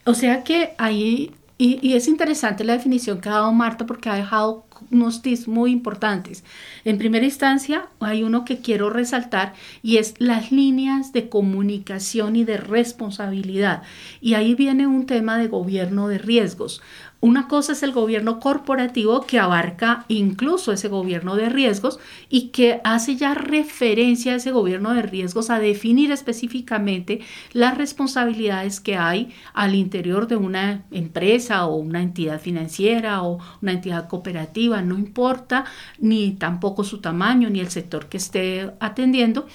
O 0.03 0.13
sea 0.13 0.43
que 0.43 0.73
ahí 0.77 1.31
y, 1.63 1.94
es 1.94 2.08
interesante 2.08 2.63
la 2.63 2.74
definición 2.74 3.22
que 3.22 3.30
ha 3.30 3.34
dado 3.34 3.53
Marta 3.53 3.86
porque 3.86 4.10
ha 4.10 4.15
dejado 4.15 4.65
unos 4.89 5.22
tips 5.22 5.48
muy 5.48 5.70
importantes. 5.70 6.44
En 6.86 6.98
primera 6.98 7.24
instancia, 7.24 7.86
hay 8.00 8.24
uno 8.24 8.46
que 8.46 8.62
quiero 8.62 8.89
resaltar 8.89 9.53
y 9.84 9.98
es 9.98 10.15
las 10.18 10.51
líneas 10.51 11.13
de 11.13 11.30
comunicación 11.30 12.36
y 12.36 12.46
de 12.46 12.58
responsabilidad. 12.58 13.84
Y 14.22 14.34
ahí 14.34 14.56
viene 14.56 14.88
un 14.88 15.06
tema 15.06 15.38
de 15.38 15.50
gobierno 15.50 16.08
de 16.08 16.18
riesgos. 16.18 16.82
Una 17.21 17.47
cosa 17.47 17.73
es 17.73 17.83
el 17.83 17.91
gobierno 17.91 18.39
corporativo 18.39 19.21
que 19.21 19.37
abarca 19.37 20.05
incluso 20.07 20.71
ese 20.71 20.87
gobierno 20.87 21.35
de 21.35 21.49
riesgos 21.49 21.99
y 22.29 22.47
que 22.47 22.81
hace 22.83 23.15
ya 23.15 23.35
referencia 23.35 24.33
a 24.33 24.37
ese 24.37 24.49
gobierno 24.49 24.95
de 24.95 25.03
riesgos 25.03 25.51
a 25.51 25.59
definir 25.59 26.11
específicamente 26.11 27.21
las 27.53 27.77
responsabilidades 27.77 28.79
que 28.79 28.97
hay 28.97 29.31
al 29.53 29.75
interior 29.75 30.27
de 30.27 30.35
una 30.35 30.85
empresa 30.89 31.67
o 31.67 31.75
una 31.75 32.01
entidad 32.01 32.41
financiera 32.41 33.21
o 33.21 33.37
una 33.61 33.73
entidad 33.73 34.09
cooperativa, 34.09 34.81
no 34.81 34.97
importa 34.97 35.65
ni 35.99 36.31
tampoco 36.31 36.83
su 36.83 37.01
tamaño 37.01 37.51
ni 37.51 37.59
el 37.59 37.69
sector 37.69 38.07
que 38.07 38.17
esté 38.17 38.71
atendiendo, 38.79 39.45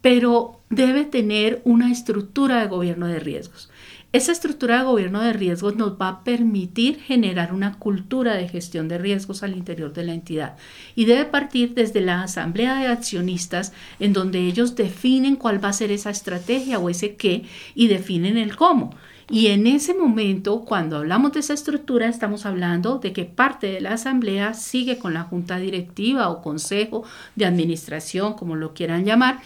pero 0.00 0.60
debe 0.70 1.04
tener 1.04 1.60
una 1.64 1.90
estructura 1.90 2.60
de 2.60 2.68
gobierno 2.68 3.08
de 3.08 3.18
riesgos. 3.18 3.68
Esa 4.16 4.32
estructura 4.32 4.78
de 4.78 4.84
gobierno 4.84 5.20
de 5.20 5.34
riesgos 5.34 5.76
nos 5.76 6.00
va 6.00 6.08
a 6.08 6.24
permitir 6.24 6.98
generar 7.02 7.52
una 7.52 7.78
cultura 7.78 8.34
de 8.34 8.48
gestión 8.48 8.88
de 8.88 8.96
riesgos 8.96 9.42
al 9.42 9.54
interior 9.54 9.92
de 9.92 10.04
la 10.04 10.14
entidad 10.14 10.56
y 10.94 11.04
debe 11.04 11.26
partir 11.26 11.74
desde 11.74 12.00
la 12.00 12.22
asamblea 12.22 12.76
de 12.76 12.86
accionistas 12.86 13.74
en 14.00 14.14
donde 14.14 14.38
ellos 14.38 14.74
definen 14.74 15.36
cuál 15.36 15.62
va 15.62 15.68
a 15.68 15.74
ser 15.74 15.90
esa 15.90 16.08
estrategia 16.08 16.78
o 16.78 16.88
ese 16.88 17.16
qué 17.16 17.44
y 17.74 17.88
definen 17.88 18.38
el 18.38 18.56
cómo. 18.56 18.94
Y 19.28 19.48
en 19.48 19.66
ese 19.66 19.92
momento, 19.92 20.60
cuando 20.60 20.96
hablamos 20.96 21.32
de 21.32 21.40
esa 21.40 21.52
estructura, 21.52 22.08
estamos 22.08 22.46
hablando 22.46 22.98
de 22.98 23.12
que 23.12 23.24
parte 23.26 23.66
de 23.66 23.82
la 23.82 23.94
asamblea 23.94 24.54
sigue 24.54 24.98
con 24.98 25.12
la 25.12 25.24
junta 25.24 25.58
directiva 25.58 26.30
o 26.30 26.40
consejo 26.40 27.02
de 27.34 27.44
administración, 27.44 28.32
como 28.32 28.56
lo 28.56 28.72
quieran 28.72 29.04
llamar, 29.04 29.40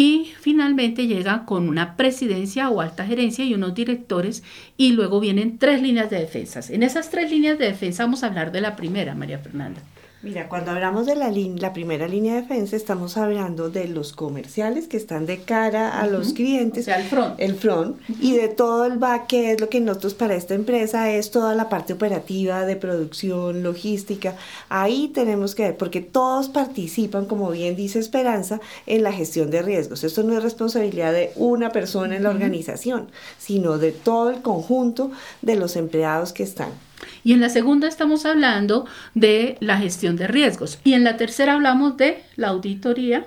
y 0.00 0.32
finalmente 0.40 1.06
llega 1.06 1.44
con 1.44 1.68
una 1.68 1.94
presidencia 1.94 2.70
o 2.70 2.80
alta 2.80 3.04
gerencia 3.04 3.44
y 3.44 3.52
unos 3.52 3.74
directores 3.74 4.42
y 4.78 4.92
luego 4.92 5.20
vienen 5.20 5.58
tres 5.58 5.82
líneas 5.82 6.08
de 6.08 6.20
defensas. 6.20 6.70
En 6.70 6.82
esas 6.82 7.10
tres 7.10 7.30
líneas 7.30 7.58
de 7.58 7.66
defensa 7.66 8.04
vamos 8.04 8.24
a 8.24 8.28
hablar 8.28 8.50
de 8.50 8.62
la 8.62 8.76
primera, 8.76 9.14
María 9.14 9.40
Fernanda. 9.40 9.82
Mira, 10.22 10.50
cuando 10.50 10.72
hablamos 10.72 11.06
de 11.06 11.16
la, 11.16 11.30
la 11.30 11.72
primera 11.72 12.06
línea 12.06 12.34
de 12.34 12.42
defensa, 12.42 12.76
estamos 12.76 13.16
hablando 13.16 13.70
de 13.70 13.88
los 13.88 14.12
comerciales 14.12 14.86
que 14.86 14.98
están 14.98 15.24
de 15.24 15.38
cara 15.38 15.98
a 15.98 16.06
los 16.06 16.34
clientes. 16.34 16.82
O 16.82 16.84
sea, 16.84 17.00
el 17.00 17.06
front. 17.06 17.40
El 17.40 17.54
front. 17.54 17.96
Y 18.20 18.36
de 18.36 18.48
todo 18.48 18.84
el 18.84 18.98
back, 18.98 19.28
que 19.28 19.52
es 19.52 19.60
lo 19.62 19.70
que 19.70 19.80
nosotros 19.80 20.12
para 20.12 20.34
esta 20.34 20.52
empresa 20.52 21.10
es 21.10 21.30
toda 21.30 21.54
la 21.54 21.70
parte 21.70 21.94
operativa 21.94 22.66
de 22.66 22.76
producción, 22.76 23.62
logística. 23.62 24.36
Ahí 24.68 25.08
tenemos 25.08 25.54
que 25.54 25.62
ver, 25.62 25.78
porque 25.78 26.02
todos 26.02 26.50
participan, 26.50 27.24
como 27.24 27.50
bien 27.50 27.74
dice 27.74 27.98
Esperanza, 27.98 28.60
en 28.86 29.02
la 29.02 29.14
gestión 29.14 29.50
de 29.50 29.62
riesgos. 29.62 30.04
Esto 30.04 30.22
no 30.22 30.36
es 30.36 30.42
responsabilidad 30.42 31.14
de 31.14 31.32
una 31.36 31.72
persona 31.72 32.14
en 32.14 32.24
la 32.24 32.30
organización, 32.30 33.10
sino 33.38 33.78
de 33.78 33.92
todo 33.92 34.28
el 34.28 34.42
conjunto 34.42 35.12
de 35.40 35.56
los 35.56 35.76
empleados 35.76 36.34
que 36.34 36.42
están. 36.42 36.89
Y 37.24 37.32
en 37.32 37.40
la 37.40 37.48
segunda 37.48 37.88
estamos 37.88 38.26
hablando 38.26 38.86
de 39.14 39.56
la 39.60 39.78
gestión 39.78 40.16
de 40.16 40.26
riesgos. 40.26 40.78
Y 40.84 40.94
en 40.94 41.04
la 41.04 41.16
tercera 41.16 41.54
hablamos 41.54 41.96
de 41.96 42.22
la 42.36 42.48
auditoría. 42.48 43.26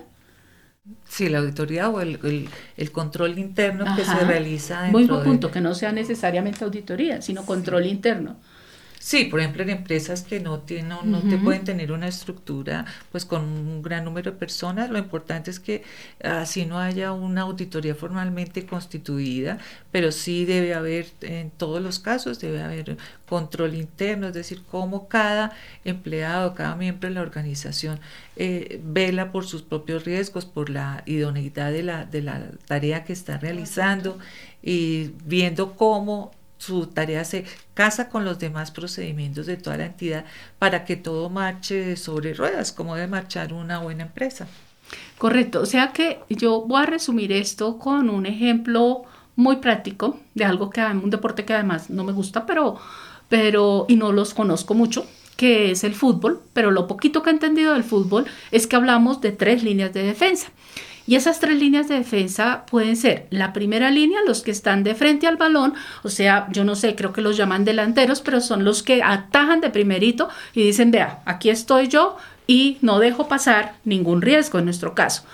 Sí, 1.08 1.28
la 1.28 1.38
auditoría 1.38 1.88
o 1.88 2.00
el, 2.00 2.48
el, 2.76 2.92
control 2.92 3.38
interno 3.38 3.86
que 3.96 4.04
se 4.04 4.20
realiza. 4.24 4.84
Muy 4.90 5.06
buen 5.06 5.24
punto, 5.24 5.50
que 5.50 5.60
no 5.60 5.74
sea 5.74 5.92
necesariamente 5.92 6.64
auditoría, 6.64 7.22
sino 7.22 7.46
control 7.46 7.86
interno. 7.86 8.36
Sí, 9.04 9.26
por 9.26 9.40
ejemplo, 9.40 9.62
en 9.62 9.68
empresas 9.68 10.22
que 10.22 10.40
no 10.40 10.60
tienen, 10.60 10.88
no, 11.04 11.20
te 11.20 11.36
pueden 11.36 11.62
tener 11.62 11.92
una 11.92 12.08
estructura, 12.08 12.86
pues 13.12 13.26
con 13.26 13.42
un 13.42 13.82
gran 13.82 14.02
número 14.02 14.30
de 14.30 14.38
personas, 14.38 14.88
lo 14.88 14.96
importante 14.98 15.50
es 15.50 15.60
que 15.60 15.82
así 16.22 16.64
no 16.64 16.78
haya 16.78 17.12
una 17.12 17.42
auditoría 17.42 17.94
formalmente 17.94 18.64
constituida, 18.64 19.58
pero 19.92 20.10
sí 20.10 20.46
debe 20.46 20.72
haber, 20.72 21.08
en 21.20 21.50
todos 21.50 21.82
los 21.82 21.98
casos, 21.98 22.40
debe 22.40 22.62
haber 22.62 22.96
control 23.28 23.74
interno, 23.74 24.28
es 24.28 24.32
decir, 24.32 24.62
cómo 24.70 25.06
cada 25.06 25.52
empleado, 25.84 26.54
cada 26.54 26.74
miembro 26.74 27.06
de 27.10 27.14
la 27.14 27.20
organización 27.20 28.00
eh, 28.36 28.80
vela 28.82 29.32
por 29.32 29.44
sus 29.44 29.60
propios 29.60 30.06
riesgos, 30.06 30.46
por 30.46 30.70
la 30.70 31.02
idoneidad 31.04 31.72
de 31.72 31.82
la, 31.82 32.06
de 32.06 32.22
la 32.22 32.52
tarea 32.66 33.04
que 33.04 33.12
está 33.12 33.36
realizando 33.36 34.18
y 34.62 35.10
viendo 35.26 35.74
cómo 35.74 36.32
su 36.64 36.86
tarea 36.86 37.24
se 37.24 37.44
casa 37.74 38.08
con 38.08 38.24
los 38.24 38.38
demás 38.38 38.70
procedimientos 38.70 39.46
de 39.46 39.56
toda 39.56 39.76
la 39.76 39.86
entidad 39.86 40.24
para 40.58 40.84
que 40.84 40.96
todo 40.96 41.28
marche 41.28 41.96
sobre 41.96 42.34
ruedas, 42.34 42.72
como 42.72 42.94
debe 42.94 43.08
marchar 43.08 43.52
una 43.52 43.80
buena 43.80 44.04
empresa. 44.04 44.46
Correcto, 45.18 45.60
o 45.60 45.66
sea 45.66 45.92
que 45.92 46.20
yo 46.28 46.62
voy 46.62 46.82
a 46.82 46.86
resumir 46.86 47.32
esto 47.32 47.78
con 47.78 48.08
un 48.08 48.26
ejemplo 48.26 49.02
muy 49.36 49.56
práctico 49.56 50.20
de 50.34 50.44
algo 50.44 50.70
que 50.70 50.80
un 50.82 51.10
deporte 51.10 51.44
que 51.44 51.54
además 51.54 51.90
no 51.90 52.04
me 52.04 52.12
gusta, 52.12 52.46
pero 52.46 52.78
pero 53.28 53.86
y 53.88 53.96
no 53.96 54.12
los 54.12 54.34
conozco 54.34 54.74
mucho, 54.74 55.06
que 55.36 55.70
es 55.70 55.82
el 55.84 55.94
fútbol, 55.94 56.40
pero 56.52 56.70
lo 56.70 56.86
poquito 56.86 57.22
que 57.22 57.30
he 57.30 57.32
entendido 57.32 57.72
del 57.72 57.84
fútbol 57.84 58.26
es 58.50 58.66
que 58.66 58.76
hablamos 58.76 59.20
de 59.20 59.32
tres 59.32 59.62
líneas 59.62 59.92
de 59.92 60.02
defensa. 60.02 60.48
Y 61.06 61.16
esas 61.16 61.38
tres 61.38 61.58
líneas 61.58 61.88
de 61.88 61.96
defensa 61.96 62.64
pueden 62.70 62.96
ser 62.96 63.26
la 63.30 63.52
primera 63.52 63.90
línea, 63.90 64.20
los 64.26 64.42
que 64.42 64.50
están 64.50 64.84
de 64.84 64.94
frente 64.94 65.26
al 65.26 65.36
balón, 65.36 65.74
o 66.02 66.08
sea, 66.08 66.46
yo 66.50 66.64
no 66.64 66.74
sé, 66.76 66.94
creo 66.94 67.12
que 67.12 67.20
los 67.20 67.36
llaman 67.36 67.64
delanteros, 67.64 68.22
pero 68.22 68.40
son 68.40 68.64
los 68.64 68.82
que 68.82 69.02
atajan 69.02 69.60
de 69.60 69.70
primerito 69.70 70.28
y 70.54 70.62
dicen, 70.62 70.90
vea, 70.90 71.20
aquí 71.26 71.50
estoy 71.50 71.88
yo 71.88 72.16
y 72.46 72.78
no 72.80 72.98
dejo 72.98 73.28
pasar 73.28 73.74
ningún 73.84 74.22
riesgo 74.22 74.58
en 74.58 74.64
nuestro 74.64 74.94
caso. 74.94 75.24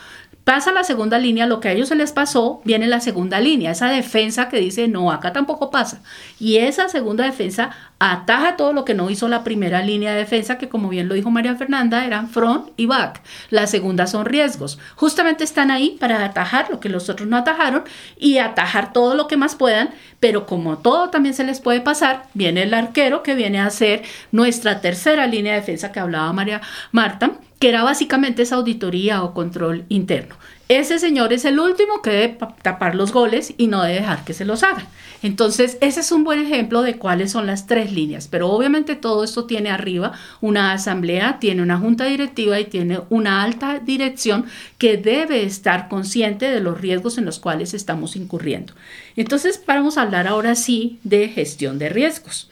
Pasa 0.50 0.73
la 0.73 0.83
segunda 0.83 1.16
línea, 1.21 1.47
lo 1.47 1.61
que 1.61 1.69
a 1.69 1.73
ellos 1.75 1.87
se 1.87 1.95
les 1.95 2.11
pasó, 2.11 2.61
viene 2.64 2.88
la 2.88 2.99
segunda 2.99 3.38
línea, 3.38 3.71
esa 3.71 3.88
defensa 3.88 4.49
que 4.49 4.59
dice, 4.59 4.88
no, 4.88 5.12
acá 5.12 5.33
tampoco 5.33 5.71
pasa. 5.71 6.02
Y 6.40 6.57
esa 6.57 6.88
segunda 6.88 7.23
defensa 7.23 7.71
ataja 8.00 8.57
todo 8.57 8.73
lo 8.73 8.85
que 8.85 8.95
no 8.95 9.11
hizo 9.11 9.28
la 9.28 9.45
primera 9.45 9.80
línea 9.85 10.11
de 10.11 10.19
defensa, 10.19 10.59
que 10.59 10.69
como 10.69 10.88
bien 10.88 11.07
lo 11.07 11.14
dijo 11.14 11.30
María 11.30 11.54
Fernanda, 11.54 12.04
eran 12.04 12.28
front 12.28 12.71
y 12.76 12.87
back. 12.87 13.23
La 13.50 13.69
segunda 13.69 14.09
son 14.09 14.25
riesgos. 14.25 14.80
Justamente 14.97 15.45
están 15.45 15.71
ahí 15.71 15.97
para 16.00 16.25
atajar 16.25 16.69
lo 16.69 16.80
que 16.80 16.88
los 16.88 17.09
otros 17.09 17.28
no 17.28 17.37
atajaron 17.37 17.85
y 18.19 18.38
atajar 18.38 18.92
todo 18.92 19.14
lo 19.14 19.28
que 19.28 19.37
más 19.37 19.54
puedan, 19.54 19.90
pero 20.19 20.47
como 20.47 20.78
todo 20.78 21.11
también 21.11 21.37
se 21.37 21.45
les 21.45 21.61
puede 21.61 21.80
pasar, 21.80 22.25
viene 22.35 22.64
el 22.64 22.75
arquero 22.75 23.23
que 23.23 23.37
viene 23.37 23.61
a 23.61 23.71
ser 23.71 24.02
nuestra 24.33 24.80
tercera 24.80 25.28
línea 25.28 25.52
de 25.52 25.61
defensa 25.61 25.92
que 25.92 26.00
hablaba 26.00 26.33
María 26.33 26.61
Marta, 26.90 27.35
que 27.61 27.69
era 27.69 27.85
básicamente 27.85 28.43
esa 28.43 28.57
auditoría 28.57 29.23
o 29.23 29.35
control 29.35 29.85
interno. 29.90 30.35
Ese 30.71 30.99
señor 30.99 31.33
es 31.33 31.45
el 31.45 31.61
último 31.61 32.00
que 32.00 32.11
debe 32.11 32.38
tapar 32.62 32.95
los 32.95 33.12
goles 33.12 33.52
y 33.59 33.67
no 33.67 33.83
debe 33.83 34.00
dejar 34.00 34.25
que 34.25 34.33
se 34.33 34.47
los 34.47 34.62
hagan. 34.62 34.87
Entonces, 35.23 35.76
ese 35.83 36.00
es 36.00 36.11
un 36.11 36.25
buen 36.25 36.40
ejemplo 36.40 36.81
de 36.81 36.97
cuáles 36.97 37.33
son 37.33 37.47
las 37.47 37.67
tres 37.67 37.93
líneas, 37.93 38.29
pero 38.29 38.49
obviamente 38.49 38.95
todo 38.95 39.25
esto 39.25 39.45
tiene 39.45 39.69
arriba 39.69 40.12
una 40.40 40.73
asamblea, 40.73 41.38
tiene 41.38 41.62
una 41.62 41.79
junta 41.79 42.07
directiva 42.07 42.59
y 42.59 42.64
tiene 42.64 43.00
una 43.11 43.43
alta 43.43 43.79
dirección 43.79 44.47
que 44.79 44.97
debe 44.97 45.43
estar 45.43 45.88
consciente 45.88 46.50
de 46.50 46.61
los 46.61 46.81
riesgos 46.81 47.19
en 47.19 47.26
los 47.26 47.40
cuales 47.40 47.75
estamos 47.75 48.17
incurriendo. 48.17 48.73
Entonces, 49.17 49.61
vamos 49.67 49.99
a 49.99 50.02
hablar 50.02 50.29
ahora 50.29 50.55
sí 50.55 50.99
de 51.05 51.29
gestión 51.29 51.79
de 51.79 51.90
riesgos. 51.90 52.50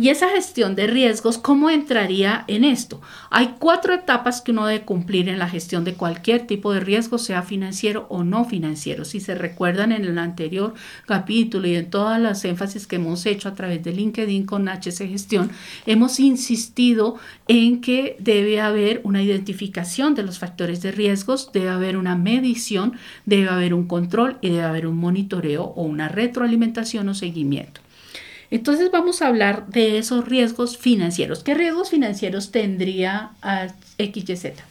Y 0.00 0.08
esa 0.08 0.30
gestión 0.30 0.76
de 0.76 0.86
riesgos, 0.86 1.36
¿cómo 1.36 1.68
entraría 1.68 2.46
en 2.48 2.64
esto? 2.64 3.02
Hay 3.28 3.56
cuatro 3.58 3.92
etapas 3.92 4.40
que 4.40 4.50
uno 4.50 4.64
debe 4.64 4.86
cumplir 4.86 5.28
en 5.28 5.38
la 5.38 5.46
gestión 5.46 5.84
de 5.84 5.92
cualquier 5.92 6.46
tipo 6.46 6.72
de 6.72 6.80
riesgo, 6.80 7.18
sea 7.18 7.42
financiero 7.42 8.06
o 8.08 8.24
no 8.24 8.46
financiero. 8.46 9.04
Si 9.04 9.20
se 9.20 9.34
recuerdan 9.34 9.92
en 9.92 10.06
el 10.06 10.16
anterior 10.16 10.72
capítulo 11.04 11.68
y 11.68 11.74
en 11.74 11.90
todas 11.90 12.18
las 12.18 12.46
énfasis 12.46 12.86
que 12.86 12.96
hemos 12.96 13.26
hecho 13.26 13.50
a 13.50 13.54
través 13.54 13.84
de 13.84 13.92
LinkedIn 13.92 14.46
con 14.46 14.70
HC 14.70 15.06
Gestión, 15.06 15.50
hemos 15.84 16.18
insistido 16.18 17.16
en 17.46 17.82
que 17.82 18.16
debe 18.20 18.58
haber 18.58 19.02
una 19.04 19.22
identificación 19.22 20.14
de 20.14 20.22
los 20.22 20.38
factores 20.38 20.80
de 20.80 20.92
riesgos, 20.92 21.52
debe 21.52 21.68
haber 21.68 21.98
una 21.98 22.16
medición, 22.16 22.94
debe 23.26 23.50
haber 23.50 23.74
un 23.74 23.86
control 23.86 24.38
y 24.40 24.48
debe 24.48 24.62
haber 24.62 24.86
un 24.86 24.96
monitoreo 24.96 25.64
o 25.64 25.82
una 25.82 26.08
retroalimentación 26.08 27.06
o 27.10 27.12
seguimiento. 27.12 27.82
Entonces 28.50 28.90
vamos 28.90 29.22
a 29.22 29.28
hablar 29.28 29.68
de 29.68 29.98
esos 29.98 30.26
riesgos 30.26 30.76
financieros. 30.76 31.44
¿Qué 31.44 31.54
riesgos 31.54 31.90
financieros 31.90 32.50
tendría 32.50 33.30
XYZ? 33.98 34.69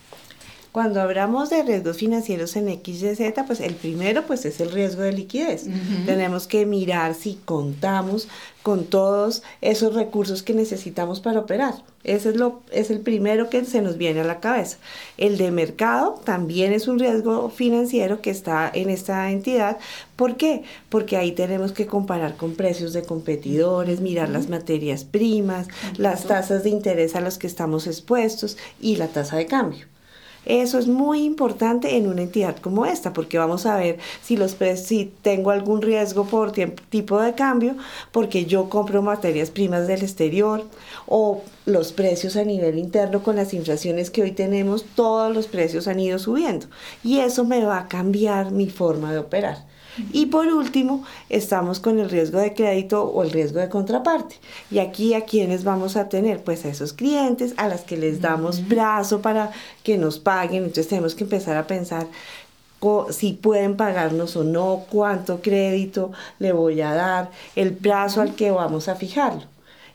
Cuando 0.72 1.02
hablamos 1.02 1.50
de 1.50 1.64
riesgos 1.64 1.98
financieros 1.98 2.56
en 2.56 2.68
XYZ, 2.68 3.34
pues 3.48 3.60
el 3.60 3.74
primero 3.74 4.28
pues 4.28 4.46
es 4.46 4.60
el 4.60 4.72
riesgo 4.72 5.02
de 5.02 5.14
liquidez. 5.14 5.66
Tenemos 6.06 6.46
que 6.46 6.68
mirar 6.68 7.16
si 7.16 7.40
contamos 7.44 8.28
con 8.62 8.86
todos 8.86 9.42
esos 9.62 9.96
recursos 9.96 10.44
que 10.44 10.54
necesitamos 10.54 11.22
para 11.22 11.40
operar. 11.40 11.74
Ese 12.04 12.30
es, 12.30 12.36
lo, 12.36 12.62
es 12.72 12.92
el 12.92 13.00
primero 13.00 13.50
que 13.50 13.66
se 13.66 13.82
nos 13.82 13.98
viene 13.98 14.20
a 14.20 14.26
la 14.26 14.40
cabeza. 14.40 14.78
El 15.18 15.40
de 15.40 15.50
mercado 15.50 16.22
también 16.24 16.72
es 16.72 16.88
un 16.88 17.00
riesgo 17.00 17.50
financiero 17.50 18.22
que 18.22 18.30
está 18.30 18.70
en 18.72 18.92
esta 18.92 19.32
entidad. 19.32 19.80
¿Por 20.16 20.38
qué? 20.38 20.62
Porque 20.90 21.18
ahí 21.18 21.32
tenemos 21.32 21.72
que 21.72 21.88
comparar 21.88 22.38
con 22.38 22.54
precios 22.54 22.94
de 22.94 23.02
competidores, 23.02 24.02
mirar 24.02 24.30
las 24.30 24.50
materias 24.50 25.04
primas, 25.04 25.68
las 25.98 26.26
tasas 26.26 26.64
de 26.64 26.70
interés 26.70 27.16
a 27.16 27.22
las 27.22 27.40
que 27.40 27.48
estamos 27.48 27.88
expuestos 27.88 28.56
y 28.80 28.98
la 28.98 29.08
tasa 29.08 29.38
de 29.38 29.48
cambio. 29.48 29.88
Eso 30.46 30.80
es 30.80 30.88
muy 30.88 31.24
importante 31.26 31.98
en 31.98 32.08
una 32.08 32.22
entidad 32.22 32.58
como 32.58 32.86
esta, 32.86 33.14
porque 33.14 33.38
vamos 33.38 33.66
a 33.66 33.78
ver 33.78 34.00
si, 34.24 34.38
los 34.38 34.56
si 34.76 35.12
tengo 35.22 35.52
algún 35.52 35.82
riesgo 35.82 36.26
por 36.26 36.52
tipo 36.52 37.22
de 37.22 37.34
cambio, 37.36 37.76
porque 38.12 38.46
yo 38.46 38.70
compro 38.70 39.02
materias 39.02 39.52
primas 39.52 39.88
del 39.88 40.02
exterior 40.02 40.64
o 41.06 41.42
los 41.66 41.92
precios 41.92 42.36
a 42.36 42.44
nivel 42.44 42.78
interno 42.78 43.22
con 43.22 43.36
las 43.36 43.54
inflaciones 43.54 44.10
que 44.10 44.24
hoy 44.24 44.32
tenemos, 44.32 44.86
todos 44.96 45.34
los 45.36 45.48
precios 45.48 45.88
han 45.88 46.00
ido 46.00 46.20
subiendo 46.20 46.68
y 47.04 47.20
eso 47.20 47.46
me 47.46 47.64
va 47.64 47.80
a 47.80 47.88
cambiar 47.88 48.52
mi 48.52 48.70
forma 48.70 49.12
de 49.12 49.20
operar. 49.20 49.69
Y 50.12 50.28
por 50.28 50.48
último, 50.48 51.04
estamos 51.30 51.80
con 51.80 52.00
el 52.00 52.10
riesgo 52.10 52.40
de 52.40 52.54
crédito 52.54 53.04
o 53.04 53.24
el 53.24 53.32
riesgo 53.32 53.60
de 53.60 53.70
contraparte. 53.70 54.36
Y 54.72 54.80
aquí 54.80 55.14
a 55.14 55.26
quienes 55.26 55.64
vamos 55.64 55.96
a 55.96 56.10
tener, 56.10 56.44
pues 56.44 56.66
a 56.66 56.70
esos 56.70 56.94
clientes 56.94 57.54
a 57.58 57.68
las 57.68 57.82
que 57.82 57.98
les 57.98 58.22
damos 58.22 58.60
plazo 58.60 59.22
para 59.22 59.52
que 59.84 59.98
nos 59.98 60.20
paguen. 60.20 60.64
Entonces 60.64 60.88
tenemos 60.88 61.16
que 61.16 61.24
empezar 61.24 61.58
a 61.58 61.68
pensar 61.68 62.08
si 63.10 63.34
pueden 63.34 63.76
pagarnos 63.76 64.36
o 64.36 64.44
no, 64.44 64.86
cuánto 64.90 65.42
crédito 65.42 66.12
le 66.40 66.54
voy 66.54 66.82
a 66.82 66.94
dar, 66.94 67.32
el 67.56 67.74
plazo 67.74 68.22
al 68.22 68.36
que 68.36 68.52
vamos 68.52 68.88
a 68.88 68.96
fijarlo. 68.96 69.44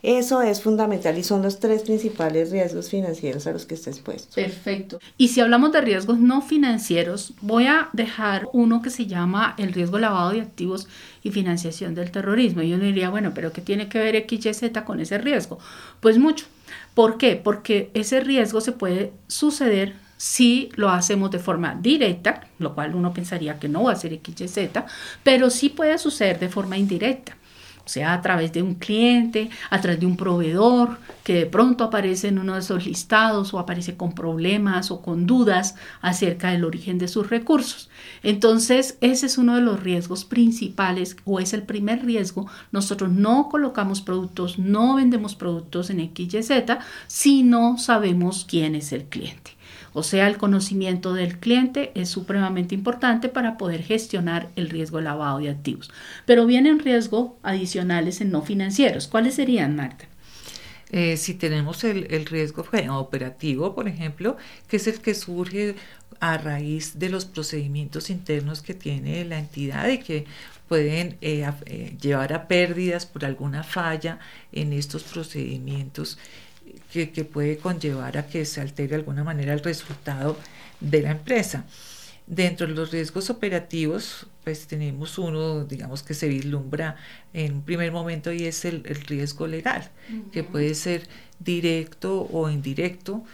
Eso 0.05 0.43
es 0.43 0.61
fundamental 0.61 1.17
y 1.17 1.25
son 1.25 1.41
los 1.41 1.61
tres 1.61 1.81
principales 1.81 2.51
riesgos 2.51 2.91
financieros 2.91 3.47
a 3.47 3.53
los 3.53 3.65
que 3.65 3.73
está 3.73 3.89
expuesto. 3.89 4.35
Perfecto. 4.35 5.01
Y 5.17 5.29
si 5.29 5.41
hablamos 5.41 5.73
de 5.73 5.81
riesgos 5.81 6.19
no 6.19 6.43
financieros, 6.43 7.33
voy 7.41 7.69
a 7.69 7.89
dejar 7.95 8.47
uno 8.53 8.83
que 8.83 8.91
se 8.91 9.07
llama 9.07 9.55
el 9.57 9.73
riesgo 9.73 9.99
lavado 9.99 10.33
de 10.33 10.43
activos 10.43 10.89
y 11.23 11.31
financiación 11.31 11.95
del 11.95 12.11
terrorismo. 12.11 12.61
Y 12.61 12.75
uno 12.75 12.85
diría, 12.85 13.09
bueno, 13.09 13.33
pero 13.35 13.51
¿qué 13.55 13.63
tiene 13.63 13.89
que 13.89 13.99
ver 13.99 14.27
XYZ 14.29 14.73
con 14.85 15.01
ese 15.01 15.17
riesgo? 15.17 15.59
Pues 16.01 16.19
mucho. 16.19 16.45
¿Por 16.93 17.17
qué? 17.17 17.41
Porque 17.43 17.91
ese 17.95 18.21
riesgo 18.21 18.61
se 18.61 18.73
puede 18.73 19.15
suceder 19.27 19.95
si 20.19 20.69
lo 20.75 20.91
hacemos 20.91 21.31
de 21.31 21.39
forma 21.39 21.79
directa, 21.81 22.47
lo 22.59 22.75
cual 22.75 22.95
uno 22.95 23.15
pensaría 23.15 23.59
que 23.59 23.71
no 23.71 23.85
va 23.85 23.93
a 23.93 23.97
ser 23.97 24.21
XYZ, 24.23 24.69
pero 25.23 25.49
sí 25.49 25.71
puede 25.71 25.97
suceder 25.97 26.39
de 26.39 26.51
forma 26.51 26.77
indirecta 26.77 27.39
sea 27.85 28.15
a 28.15 28.23
través 28.23 28.53
de 28.53 28.63
un 28.63 28.75
cliente, 28.75 29.51
a 29.71 29.81
través 29.81 30.01
de 30.01 30.07
un 30.07 30.17
proveedor 30.17 30.99
que 31.23 31.35
de 31.35 31.47
pronto 31.47 31.85
aparece 31.85 32.29
en 32.29 32.39
uno 32.39 32.55
de 32.55 32.61
esos 32.61 32.87
listados 32.87 33.55
o 33.55 33.59
aparece 33.59 33.97
con 33.97 34.15
problemas 34.15 34.91
o 34.91 35.01
con 35.03 35.27
dudas 35.27 35.75
acerca 36.01 36.51
del 36.51 36.65
origen 36.65 36.99
de 36.99 37.09
sus 37.09 37.31
recursos. 37.31 37.91
Entonces, 38.23 38.97
ese 39.01 39.27
es 39.27 39.39
uno 39.39 39.55
de 39.55 39.61
los 39.61 39.83
riesgos 39.83 40.25
principales 40.25 41.17
o 41.25 41.41
es 41.41 41.53
el 41.53 41.63
primer 41.63 42.05
riesgo. 42.05 42.47
Nosotros 42.73 43.11
no 43.11 43.49
colocamos 43.49 44.01
productos, 44.01 44.59
no 44.59 44.97
vendemos 44.97 45.35
productos 45.35 45.91
en 45.91 46.11
XYZ 46.15 46.51
si 47.07 47.43
no 47.43 47.79
sabemos 47.79 48.47
quién 48.49 48.75
es 48.75 48.93
el 48.93 49.05
cliente. 49.05 49.53
O 49.95 50.03
sea, 50.03 50.27
el 50.27 50.37
conocimiento 50.37 51.15
del 51.15 51.39
cliente 51.39 51.93
es 51.95 52.11
supremamente 52.11 52.75
importante 52.75 53.29
para 53.29 53.57
poder 53.57 53.83
gestionar 53.83 54.51
el 54.57 54.69
riesgo 54.69 54.99
de 54.99 55.05
lavado 55.05 55.39
de 55.39 55.51
activos. 55.51 55.91
Pero 56.27 56.45
vienen 56.45 56.81
riesgos 56.81 57.31
adicionales 57.43 58.21
en 58.21 58.31
no 58.31 58.43
financieros. 58.43 59.07
¿Cuáles 59.07 59.37
serían, 59.37 59.77
Marta? 59.77 60.07
Eh, 60.91 61.17
si 61.17 61.35
tenemos 61.35 61.83
el, 61.85 62.27
riesgo 62.27 62.65
operativo, 62.91 63.75
por 63.75 63.89
ejemplo, 63.89 64.37
que 64.69 64.77
es 64.77 64.87
el 64.87 65.01
que 65.01 65.15
surge 65.15 65.77
a 66.21 66.39
raíz 66.39 66.99
de 66.99 67.09
los 67.09 67.25
procedimientos 67.25 68.11
internos 68.11 68.63
que 68.63 68.75
tiene 68.75 69.25
la 69.25 69.39
entidad 69.39 69.89
y 69.89 69.99
que 69.99 70.27
pueden 70.69 71.17
eh, 71.21 71.51
eh, 71.67 71.97
llevar 72.01 72.33
a 72.33 72.49
pérdidas 72.49 73.07
por 73.07 73.25
alguna 73.25 73.63
falla 73.63 74.19
en 74.53 74.73
estos 74.73 75.03
procedimientos 75.05 76.19
que, 76.95 77.25
puede 77.25 77.59
conllevar 77.59 78.17
a 78.17 78.27
que 78.27 78.45
se 78.45 78.61
altere 78.61 78.89
de 78.89 78.95
alguna 78.97 79.25
manera 79.25 79.53
el 79.53 79.61
resultado 79.61 80.39
de 80.81 81.03
la 81.03 81.11
empresa. 81.11 81.65
Dentro 82.27 82.67
de 82.67 82.75
los 82.75 82.91
riesgos 82.91 83.29
operativos, 83.29 84.27
pues 84.45 84.67
tenemos 84.67 85.19
uno, 85.19 85.65
digamos, 85.65 86.03
que 86.03 86.15
se 86.15 86.29
vislumbra 86.29 86.97
en 87.35 87.55
un 87.55 87.63
primer 87.63 87.93
momento 87.93 88.33
y 88.33 88.45
es 88.45 88.65
el, 88.65 88.83
riesgo 88.85 89.47
legal, 89.47 89.91
que 90.33 90.43
puede 90.43 90.75
ser 90.75 91.07
directo 91.39 92.29
o 92.33 92.49
indirecto 92.49 93.25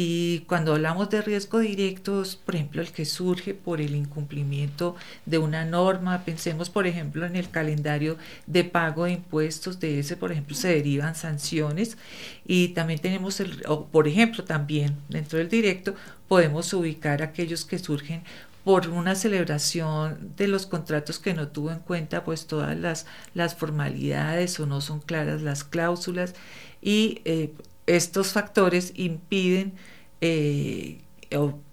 y 0.00 0.44
cuando 0.46 0.74
hablamos 0.74 1.10
de 1.10 1.22
riesgo 1.22 1.58
directo, 1.58 2.22
por 2.46 2.54
ejemplo, 2.54 2.80
el 2.80 2.92
que 2.92 3.04
surge 3.04 3.52
por 3.52 3.80
el 3.80 3.96
incumplimiento 3.96 4.94
de 5.26 5.38
una 5.38 5.64
norma, 5.64 6.22
pensemos, 6.24 6.70
por 6.70 6.86
ejemplo, 6.86 7.26
en 7.26 7.34
el 7.34 7.50
calendario 7.50 8.16
de 8.46 8.62
pago 8.62 9.06
de 9.06 9.14
impuestos, 9.14 9.80
de 9.80 9.98
ese, 9.98 10.16
por 10.16 10.30
ejemplo, 10.30 10.54
se 10.54 10.68
derivan 10.68 11.16
sanciones. 11.16 11.98
Y 12.46 12.68
también 12.68 13.00
tenemos, 13.00 13.40
el, 13.40 13.60
por 13.90 14.06
ejemplo, 14.06 14.44
también 14.44 14.94
dentro 15.08 15.40
del 15.40 15.48
directo, 15.48 15.96
podemos 16.28 16.72
ubicar 16.74 17.20
aquellos 17.20 17.64
que 17.64 17.80
surgen 17.80 18.22
por 18.62 18.90
una 18.90 19.16
celebración 19.16 20.32
de 20.36 20.46
los 20.46 20.66
contratos 20.66 21.18
que 21.18 21.34
no 21.34 21.48
tuvo 21.48 21.72
en 21.72 21.80
cuenta 21.80 22.22
pues 22.22 22.46
todas 22.46 22.76
las, 22.76 23.06
las 23.34 23.56
formalidades 23.56 24.60
o 24.60 24.66
no 24.66 24.80
son 24.80 25.00
claras 25.00 25.42
las 25.42 25.64
cláusulas. 25.64 26.36
Y 26.80 27.20
eh, 27.24 27.52
estos 27.88 28.32
factores 28.32 28.92
impiden 28.94 29.72
eh, 30.20 31.00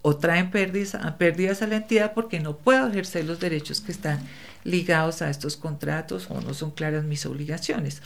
o, 0.01 0.15
traen 0.17 0.51
pérdidas, 0.51 0.97
pérdidas 1.17 1.61
a 1.61 1.67
la 1.67 1.77
entidad 1.77 2.13
porque 2.13 2.39
no 2.39 2.57
puedo 2.57 2.87
ejercer 2.87 3.25
los 3.25 3.39
derechos 3.39 3.81
que 3.81 3.91
están 3.91 4.19
ligados 4.63 5.21
a 5.21 5.29
estos 5.29 5.55
contratos 5.57 6.27
o 6.29 6.41
no 6.41 6.53
son 6.53 6.71
claras 6.71 7.03
mis 7.03 7.25
obligaciones. 7.25 8.01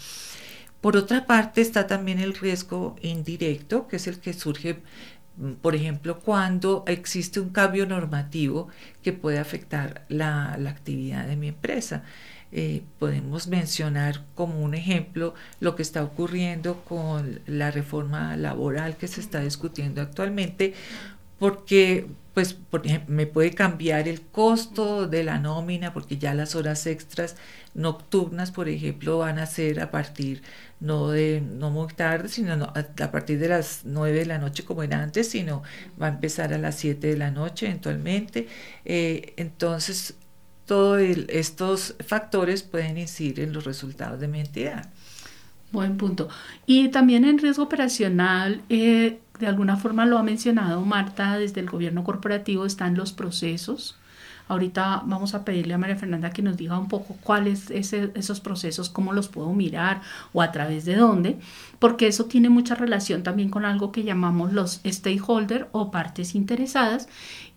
Por 0.82 0.96
otra 0.96 1.26
parte 1.26 1.62
está 1.62 1.88
también 1.88 2.20
el 2.20 2.36
riesgo 2.36 2.96
indirecto, 3.02 3.88
que 3.88 3.98
es 3.98 4.08
el 4.08 4.20
que 4.20 4.34
surge, 4.34 4.82
mm, 5.38 5.54
por 5.54 5.76
ejemplo, 5.76 6.20
cuando 6.20 6.84
existe 6.88 7.40
un 7.40 7.50
cambio 7.50 7.86
normativo 7.86 8.70
que 9.04 9.14
puede 9.14 9.40
afectar 9.40 10.06
la, 10.10 10.56
la 10.60 10.70
actividad 10.70 11.28
de 11.28 11.36
mi 11.36 11.50
empresa. 11.50 12.04
Eh, 12.52 12.84
podemos 12.98 13.48
mencionar 13.48 14.26
como 14.36 14.62
un 14.62 14.74
ejemplo 14.74 15.36
lo 15.60 15.76
que 15.76 15.84
está 15.84 16.04
ocurriendo 16.04 16.84
con 16.84 17.42
la 17.46 17.70
reforma 17.70 18.36
laboral 18.38 18.98
que 18.98 19.08
se 19.08 19.22
está 19.22 19.42
discutiendo 19.42 20.02
actualmente, 20.02 20.74
porque 21.38 22.08
pues 22.34 22.54
por 22.54 22.86
ejemplo, 22.86 23.14
me 23.14 23.28
puede 23.28 23.52
cambiar 23.52 24.08
el 24.08 24.22
costo 24.22 25.08
de 25.08 25.24
la 25.24 25.40
nómina 25.40 25.94
porque 25.94 26.18
ya 26.18 26.34
las 26.34 26.56
horas 26.56 26.86
extras 26.88 27.36
nocturnas, 27.74 28.52
por 28.52 28.70
ejemplo, 28.70 29.18
van 29.20 29.40
a 29.40 29.46
ser 29.46 29.80
a 29.82 29.92
partir 29.92 30.42
no 30.80 31.10
de 31.10 31.42
no 31.42 31.70
muy 31.70 31.88
tarde, 31.94 32.30
sino 32.30 32.72
a, 32.74 33.12
partir 33.12 33.40
de 33.40 33.50
las 33.50 33.82
9 33.84 34.20
de 34.20 34.26
la 34.26 34.38
noche 34.38 34.64
como 34.64 34.84
era 34.84 35.02
antes, 35.04 35.30
sino 35.30 35.64
va 36.02 36.08
a 36.08 36.10
empezar 36.10 36.54
a 36.54 36.58
las 36.58 36.76
7 36.76 37.08
de 37.08 37.18
la 37.18 37.32
noche 37.32 37.68
eventualmente. 37.68 38.48
Eh, 38.86 39.34
entonces, 39.38 40.16
estos 40.98 41.96
factores 42.06 42.64
pueden 42.64 42.98
incidir 42.98 43.40
en 43.40 43.54
los 43.54 43.66
resultados 43.66 44.20
de 44.20 44.28
mi 44.28 44.40
entidad. 44.40 44.90
Buen 45.72 45.98
punto. 45.98 46.30
Y 46.66 46.90
también 46.90 47.26
en 47.26 47.38
riesgo 47.38 47.64
operacional, 47.64 48.62
eh, 48.70 49.20
de 49.40 49.48
alguna 49.48 49.78
forma 49.78 50.06
lo 50.06 50.18
ha 50.18 50.24
mencionado 50.24 50.82
Marta, 50.82 51.38
desde 51.38 51.62
el 51.62 51.70
gobierno 51.70 52.04
corporativo 52.04 52.66
están 52.66 52.96
los 52.96 53.12
procesos. 53.14 53.96
Ahorita 54.48 55.04
vamos 55.06 55.36
a 55.36 55.46
pedirle 55.46 55.76
a 55.76 55.78
María 55.78 55.96
Fernanda 55.96 56.32
que 56.32 56.42
nos 56.42 56.58
diga 56.58 56.80
un 56.80 56.88
poco 56.88 57.16
cuáles 57.22 57.70
esos 57.70 58.40
procesos, 58.40 58.90
cómo 58.90 59.14
los 59.14 59.28
puedo 59.28 59.54
mirar 59.54 60.02
o 60.34 60.42
a 60.42 60.52
través 60.52 60.86
de 60.86 60.96
dónde, 60.96 61.38
porque 61.78 62.08
eso 62.08 62.26
tiene 62.26 62.50
mucha 62.50 62.74
relación 62.74 63.22
también 63.22 63.50
con 63.50 63.64
algo 63.64 63.92
que 63.92 64.04
llamamos 64.04 64.52
los 64.52 64.82
stakeholders 64.84 65.68
o 65.72 65.92
partes 65.92 66.34
interesadas 66.34 67.08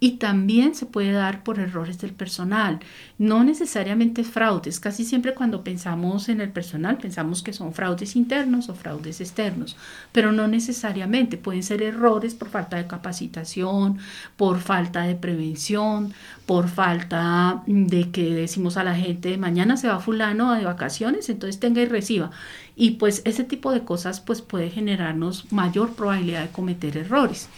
y 0.03 0.17
también 0.17 0.75
se 0.75 0.85
puede 0.85 1.13
dar 1.13 1.45
por 1.45 1.61
errores 1.61 2.01
del 2.01 2.13
personal. 2.13 2.81
No 3.19 3.45
necesariamente 3.45 4.25
fraudes, 4.25 4.81
casi 4.81 5.05
siempre 5.05 5.33
cuando 5.33 5.63
pensamos 5.63 6.29
en 6.29 6.41
el 6.41 6.51
personal 6.51 6.99
pensamos 6.99 7.45
que 7.45 7.53
son 7.53 7.73
fraudes 7.73 8.17
internos 8.17 8.69
o 8.69 8.75
fraudes 8.75 9.21
externos, 9.21 9.77
pero 10.11 10.33
no 10.33 10.49
necesariamente, 10.49 11.37
pueden 11.37 11.63
ser 11.63 11.85
errores 11.85 12.35
por 12.35 12.49
falta 12.49 12.79
de 12.79 12.89
capacitación, 12.89 13.99
por 14.37 14.59
falta 14.59 15.03
de 15.03 15.15
prevención, 15.15 16.13
por 16.47 16.69
falta 16.69 17.63
de 17.69 18.11
que 18.11 18.35
decimos 18.35 18.77
a 18.77 18.83
la 18.83 18.97
gente 18.97 19.39
mañana 19.39 19.77
se 19.77 19.87
va 19.87 20.01
fulano 20.01 20.53
de 20.55 20.65
vacaciones, 20.65 21.29
entonces 21.29 21.61
tenga 21.61 21.81
y 21.81 21.87
reciba. 21.87 22.33
Y 22.75 22.93
pues 22.93 23.23
ese 23.25 23.45
tipo 23.45 23.71
de 23.71 23.85
cosas 23.85 24.19
pues 24.21 24.43
puede 24.43 24.69
generarnos 24.69 25.53
mayor 25.53 25.93
probabilidad 25.93 26.43
de 26.43 26.51
cometer 26.51 26.97
errores. 26.97 27.49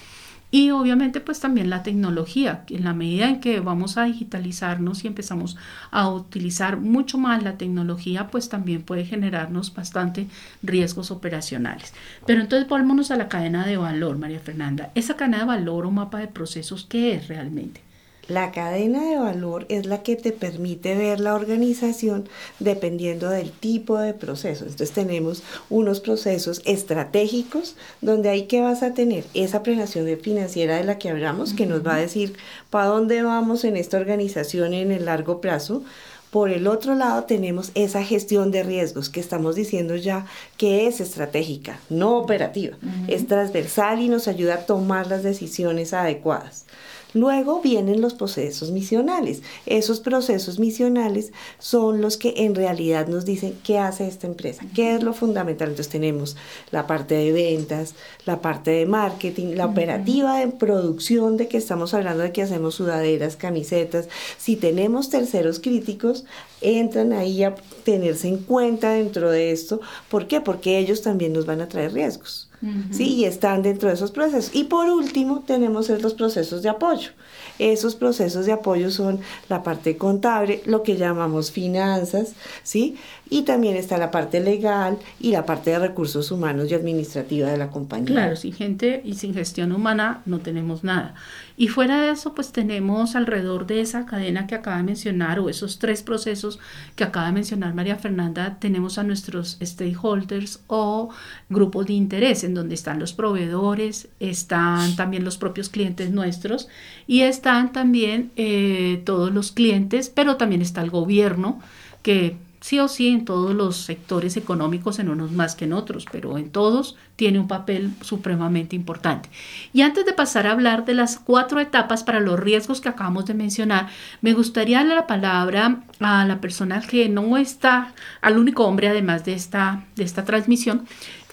Y 0.54 0.70
obviamente 0.70 1.20
pues 1.20 1.40
también 1.40 1.68
la 1.68 1.82
tecnología, 1.82 2.62
en 2.68 2.84
la 2.84 2.94
medida 2.94 3.28
en 3.28 3.40
que 3.40 3.58
vamos 3.58 3.96
a 3.96 4.04
digitalizarnos 4.04 5.02
y 5.02 5.08
empezamos 5.08 5.56
a 5.90 6.08
utilizar 6.08 6.76
mucho 6.76 7.18
más 7.18 7.42
la 7.42 7.58
tecnología, 7.58 8.28
pues 8.28 8.48
también 8.48 8.82
puede 8.82 9.04
generarnos 9.04 9.74
bastante 9.74 10.28
riesgos 10.62 11.10
operacionales. 11.10 11.92
Pero 12.24 12.40
entonces 12.40 12.68
volvámonos 12.68 13.10
a 13.10 13.16
la 13.16 13.28
cadena 13.28 13.66
de 13.66 13.78
valor, 13.78 14.16
María 14.16 14.38
Fernanda. 14.38 14.92
Esa 14.94 15.16
cadena 15.16 15.38
de 15.38 15.44
valor 15.46 15.86
o 15.86 15.90
mapa 15.90 16.20
de 16.20 16.28
procesos, 16.28 16.86
¿qué 16.88 17.14
es 17.14 17.26
realmente? 17.26 17.83
La 18.28 18.52
cadena 18.52 19.04
de 19.04 19.18
valor 19.18 19.66
es 19.68 19.84
la 19.84 20.02
que 20.02 20.16
te 20.16 20.32
permite 20.32 20.94
ver 20.94 21.20
la 21.20 21.34
organización 21.34 22.28
dependiendo 22.58 23.28
del 23.28 23.50
tipo 23.50 23.98
de 23.98 24.14
procesos. 24.14 24.68
Entonces 24.68 24.92
tenemos 24.92 25.42
unos 25.68 26.00
procesos 26.00 26.62
estratégicos 26.64 27.76
donde 28.00 28.30
hay 28.30 28.44
que 28.44 28.62
vas 28.62 28.82
a 28.82 28.94
tener 28.94 29.24
esa 29.34 29.62
planeación 29.62 30.06
financiera 30.20 30.76
de 30.76 30.84
la 30.84 30.98
que 30.98 31.10
hablamos, 31.10 31.52
que 31.52 31.66
nos 31.66 31.86
va 31.86 31.96
a 31.96 32.00
decir 32.00 32.34
para 32.70 32.86
dónde 32.86 33.22
vamos 33.22 33.64
en 33.64 33.76
esta 33.76 33.98
organización 33.98 34.72
en 34.72 34.90
el 34.90 35.04
largo 35.04 35.40
plazo. 35.40 35.82
Por 36.30 36.50
el 36.50 36.66
otro 36.66 36.96
lado 36.96 37.24
tenemos 37.24 37.70
esa 37.74 38.02
gestión 38.02 38.50
de 38.50 38.64
riesgos 38.64 39.08
que 39.08 39.20
estamos 39.20 39.54
diciendo 39.54 39.94
ya 39.94 40.26
que 40.56 40.88
es 40.88 41.00
estratégica, 41.00 41.78
no 41.90 42.16
operativa. 42.16 42.76
Es 43.06 43.28
transversal 43.28 44.00
y 44.00 44.08
nos 44.08 44.26
ayuda 44.26 44.54
a 44.54 44.66
tomar 44.66 45.06
las 45.06 45.22
decisiones 45.22 45.92
adecuadas. 45.92 46.64
Luego 47.14 47.60
vienen 47.62 48.00
los 48.00 48.14
procesos 48.14 48.72
misionales. 48.72 49.42
Esos 49.66 50.00
procesos 50.00 50.58
misionales 50.58 51.32
son 51.60 52.00
los 52.00 52.16
que 52.16 52.34
en 52.38 52.56
realidad 52.56 53.06
nos 53.06 53.24
dicen 53.24 53.56
qué 53.62 53.78
hace 53.78 54.08
esta 54.08 54.26
empresa, 54.26 54.64
qué 54.74 54.96
es 54.96 55.02
lo 55.02 55.14
fundamental. 55.14 55.68
Entonces 55.68 55.92
tenemos 55.92 56.36
la 56.72 56.88
parte 56.88 57.14
de 57.14 57.30
ventas, 57.32 57.94
la 58.26 58.42
parte 58.42 58.72
de 58.72 58.86
marketing, 58.86 59.54
la 59.54 59.66
operativa 59.66 60.40
de 60.40 60.48
producción 60.48 61.36
de 61.36 61.46
que 61.46 61.56
estamos 61.56 61.94
hablando 61.94 62.24
de 62.24 62.32
que 62.32 62.42
hacemos 62.42 62.74
sudaderas, 62.74 63.36
camisetas. 63.36 64.08
Si 64.36 64.56
tenemos 64.56 65.08
terceros 65.08 65.60
críticos, 65.60 66.24
entran 66.60 67.12
ahí 67.12 67.44
a 67.44 67.54
tenerse 67.84 68.26
en 68.26 68.38
cuenta 68.38 68.90
dentro 68.90 69.30
de 69.30 69.52
esto. 69.52 69.80
¿Por 70.08 70.26
qué? 70.26 70.40
Porque 70.40 70.78
ellos 70.78 71.02
también 71.02 71.32
nos 71.32 71.46
van 71.46 71.60
a 71.60 71.68
traer 71.68 71.92
riesgos. 71.92 72.43
¿Sí? 72.90 73.14
Y 73.14 73.24
están 73.24 73.62
dentro 73.62 73.88
de 73.88 73.94
esos 73.94 74.10
procesos. 74.10 74.54
Y 74.54 74.64
por 74.64 74.88
último, 74.88 75.44
tenemos 75.46 75.88
los 75.88 76.14
procesos 76.14 76.62
de 76.62 76.68
apoyo. 76.68 77.10
Esos 77.58 77.94
procesos 77.94 78.46
de 78.46 78.52
apoyo 78.52 78.90
son 78.90 79.20
la 79.48 79.62
parte 79.62 79.96
contable, 79.96 80.62
lo 80.66 80.82
que 80.82 80.96
llamamos 80.96 81.52
finanzas, 81.52 82.34
¿sí? 82.62 82.96
Y 83.30 83.42
también 83.42 83.76
está 83.76 83.96
la 83.96 84.10
parte 84.10 84.40
legal 84.40 84.98
y 85.20 85.30
la 85.30 85.46
parte 85.46 85.70
de 85.70 85.78
recursos 85.78 86.30
humanos 86.30 86.70
y 86.70 86.74
administrativa 86.74 87.50
de 87.50 87.56
la 87.56 87.70
compañía. 87.70 88.06
Claro, 88.06 88.36
sin 88.36 88.52
gente 88.52 89.02
y 89.04 89.14
sin 89.14 89.34
gestión 89.34 89.72
humana 89.72 90.22
no 90.26 90.40
tenemos 90.40 90.84
nada. 90.84 91.14
Y 91.56 91.68
fuera 91.68 92.00
de 92.00 92.10
eso, 92.10 92.34
pues 92.34 92.50
tenemos 92.50 93.14
alrededor 93.14 93.66
de 93.66 93.80
esa 93.80 94.06
cadena 94.06 94.46
que 94.46 94.56
acaba 94.56 94.78
de 94.78 94.82
mencionar 94.82 95.38
o 95.38 95.48
esos 95.48 95.78
tres 95.78 96.02
procesos 96.02 96.58
que 96.96 97.04
acaba 97.04 97.26
de 97.26 97.32
mencionar 97.32 97.74
María 97.74 97.96
Fernanda, 97.96 98.58
tenemos 98.58 98.98
a 98.98 99.04
nuestros 99.04 99.58
stakeholders 99.62 100.60
o 100.66 101.10
grupos 101.48 101.86
de 101.86 101.92
interés 101.92 102.42
en 102.42 102.53
donde 102.54 102.74
están 102.74 102.98
los 102.98 103.12
proveedores, 103.12 104.08
están 104.20 104.96
también 104.96 105.24
los 105.24 105.36
propios 105.36 105.68
clientes 105.68 106.10
nuestros 106.10 106.68
y 107.06 107.22
están 107.22 107.72
también 107.72 108.30
eh, 108.36 109.02
todos 109.04 109.32
los 109.32 109.52
clientes, 109.52 110.08
pero 110.08 110.36
también 110.36 110.62
está 110.62 110.82
el 110.82 110.90
gobierno 110.90 111.60
que 112.02 112.36
sí 112.64 112.80
o 112.80 112.88
sí 112.88 113.08
en 113.08 113.26
todos 113.26 113.54
los 113.54 113.76
sectores 113.76 114.38
económicos, 114.38 114.98
en 114.98 115.10
unos 115.10 115.32
más 115.32 115.54
que 115.54 115.66
en 115.66 115.74
otros, 115.74 116.06
pero 116.10 116.38
en 116.38 116.48
todos 116.48 116.96
tiene 117.14 117.38
un 117.38 117.46
papel 117.46 117.92
supremamente 118.00 118.74
importante. 118.74 119.28
Y 119.74 119.82
antes 119.82 120.06
de 120.06 120.14
pasar 120.14 120.46
a 120.46 120.52
hablar 120.52 120.86
de 120.86 120.94
las 120.94 121.18
cuatro 121.18 121.60
etapas 121.60 122.04
para 122.04 122.20
los 122.20 122.40
riesgos 122.40 122.80
que 122.80 122.88
acabamos 122.88 123.26
de 123.26 123.34
mencionar, 123.34 123.88
me 124.22 124.32
gustaría 124.32 124.78
darle 124.78 124.94
la 124.94 125.06
palabra 125.06 125.82
a 126.00 126.24
la 126.24 126.40
persona 126.40 126.80
que 126.80 127.10
no 127.10 127.36
está, 127.36 127.92
al 128.22 128.38
único 128.38 128.64
hombre 128.64 128.88
además 128.88 129.26
de 129.26 129.34
esta, 129.34 129.84
de 129.94 130.04
esta 130.04 130.24
transmisión, 130.24 130.86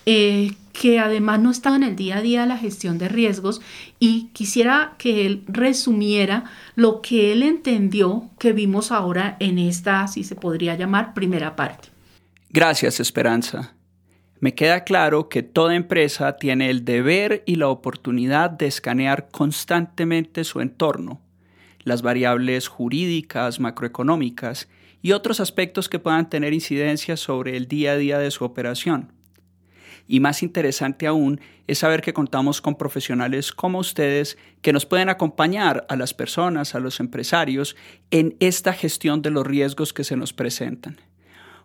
eh, 0.06 0.54
que 0.74 1.00
además 1.00 1.40
no 1.40 1.52
estaba 1.52 1.76
en 1.76 1.84
el 1.84 1.96
día 1.96 2.18
a 2.18 2.22
día 2.22 2.46
la 2.46 2.58
gestión 2.58 2.98
de 2.98 3.10
riesgos 3.10 3.62
y 4.00 4.30
quisiera 4.34 4.96
que 4.98 5.26
él 5.26 5.44
resumiera 5.48 6.46
lo 6.76 7.02
que 7.02 7.34
él 7.34 7.44
entendió 7.44 8.30
que 8.40 8.54
vimos 8.54 8.92
ahora 8.92 9.38
en 9.40 9.60
esta, 9.60 10.08
si 10.08 10.24
se 10.24 10.36
podría 10.36 10.76
llamar, 10.76 11.14
primera 11.14 11.56
parte. 11.56 11.90
Gracias, 12.50 13.00
Esperanza. 13.00 13.74
Me 14.40 14.56
queda 14.56 14.84
claro 14.84 15.30
que 15.30 15.44
toda 15.44 15.76
empresa 15.76 16.38
tiene 16.38 16.72
el 16.72 16.84
deber 16.84 17.44
y 17.46 17.58
la 17.58 17.68
oportunidad 17.68 18.50
de 18.50 18.66
escanear 18.66 19.30
constantemente 19.30 20.44
su 20.44 20.62
entorno, 20.62 21.22
las 21.84 22.02
variables 22.02 22.68
jurídicas, 22.68 23.60
macroeconómicas 23.60 24.68
y 25.04 25.12
otros 25.12 25.40
aspectos 25.40 25.90
que 25.90 26.00
puedan 26.00 26.28
tener 26.30 26.54
incidencia 26.54 27.18
sobre 27.18 27.56
el 27.56 27.68
día 27.68 27.92
a 27.92 27.98
día 27.98 28.18
de 28.18 28.32
su 28.32 28.44
operación. 28.44 29.12
Y 30.12 30.19
más 30.19 30.43
interesante 30.43 31.08
aún 31.08 31.39
es 31.67 31.80
saber 31.80 32.02
que 32.02 32.12
contamos 32.12 32.60
con 32.60 32.76
profesionales 32.76 33.54
como 33.54 33.80
ustedes 33.80 34.38
que 34.62 34.74
nos 34.74 34.86
pueden 34.86 35.08
acompañar 35.08 35.86
a 35.88 35.95
las 35.95 36.13
personas, 36.13 36.76
a 36.76 36.82
los 36.82 37.00
empresarios, 37.00 37.78
en 38.10 38.36
esta 38.41 38.74
gestión 38.74 39.21
de 39.21 39.30
los 39.30 39.47
riesgos 39.47 39.93
que 39.93 40.04
se 40.04 40.17
nos 40.17 40.34
presentan. 40.34 41.00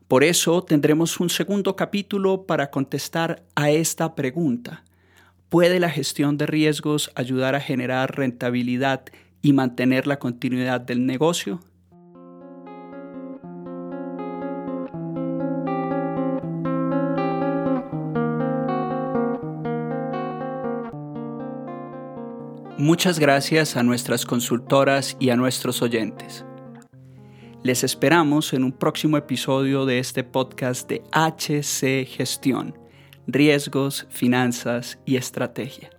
Por 0.06 0.22
eso 0.22 0.62
tendremos 0.62 1.18
un 1.18 1.28
segundo 1.28 1.74
capítulo 1.74 2.46
para 2.46 2.70
contestar 2.70 3.42
a 3.56 3.72
esta 3.72 4.14
pregunta. 4.14 4.84
¿Puede 5.48 5.80
la 5.80 5.90
gestión 5.90 6.38
de 6.38 6.46
riesgos 6.46 7.10
ayudar 7.16 7.56
a 7.56 7.60
generar 7.60 8.16
rentabilidad 8.16 9.02
y 9.42 9.54
mantener 9.54 10.06
la 10.06 10.20
continuidad 10.20 10.80
del 10.80 11.04
negocio? 11.04 11.58
Muchas 22.86 23.18
gracias 23.18 23.76
a 23.76 23.82
nuestras 23.82 24.24
consultoras 24.24 25.16
y 25.18 25.30
a 25.30 25.36
nuestros 25.36 25.82
oyentes. 25.82 26.44
Les 27.64 27.82
esperamos 27.82 28.52
en 28.52 28.62
un 28.62 28.70
próximo 28.70 29.16
episodio 29.16 29.86
de 29.86 29.98
este 29.98 30.22
podcast 30.22 30.88
de 30.88 31.02
HC 31.10 32.06
Gestión, 32.06 32.78
Riesgos, 33.26 34.06
Finanzas 34.08 35.00
y 35.04 35.16
Estrategia. 35.16 35.95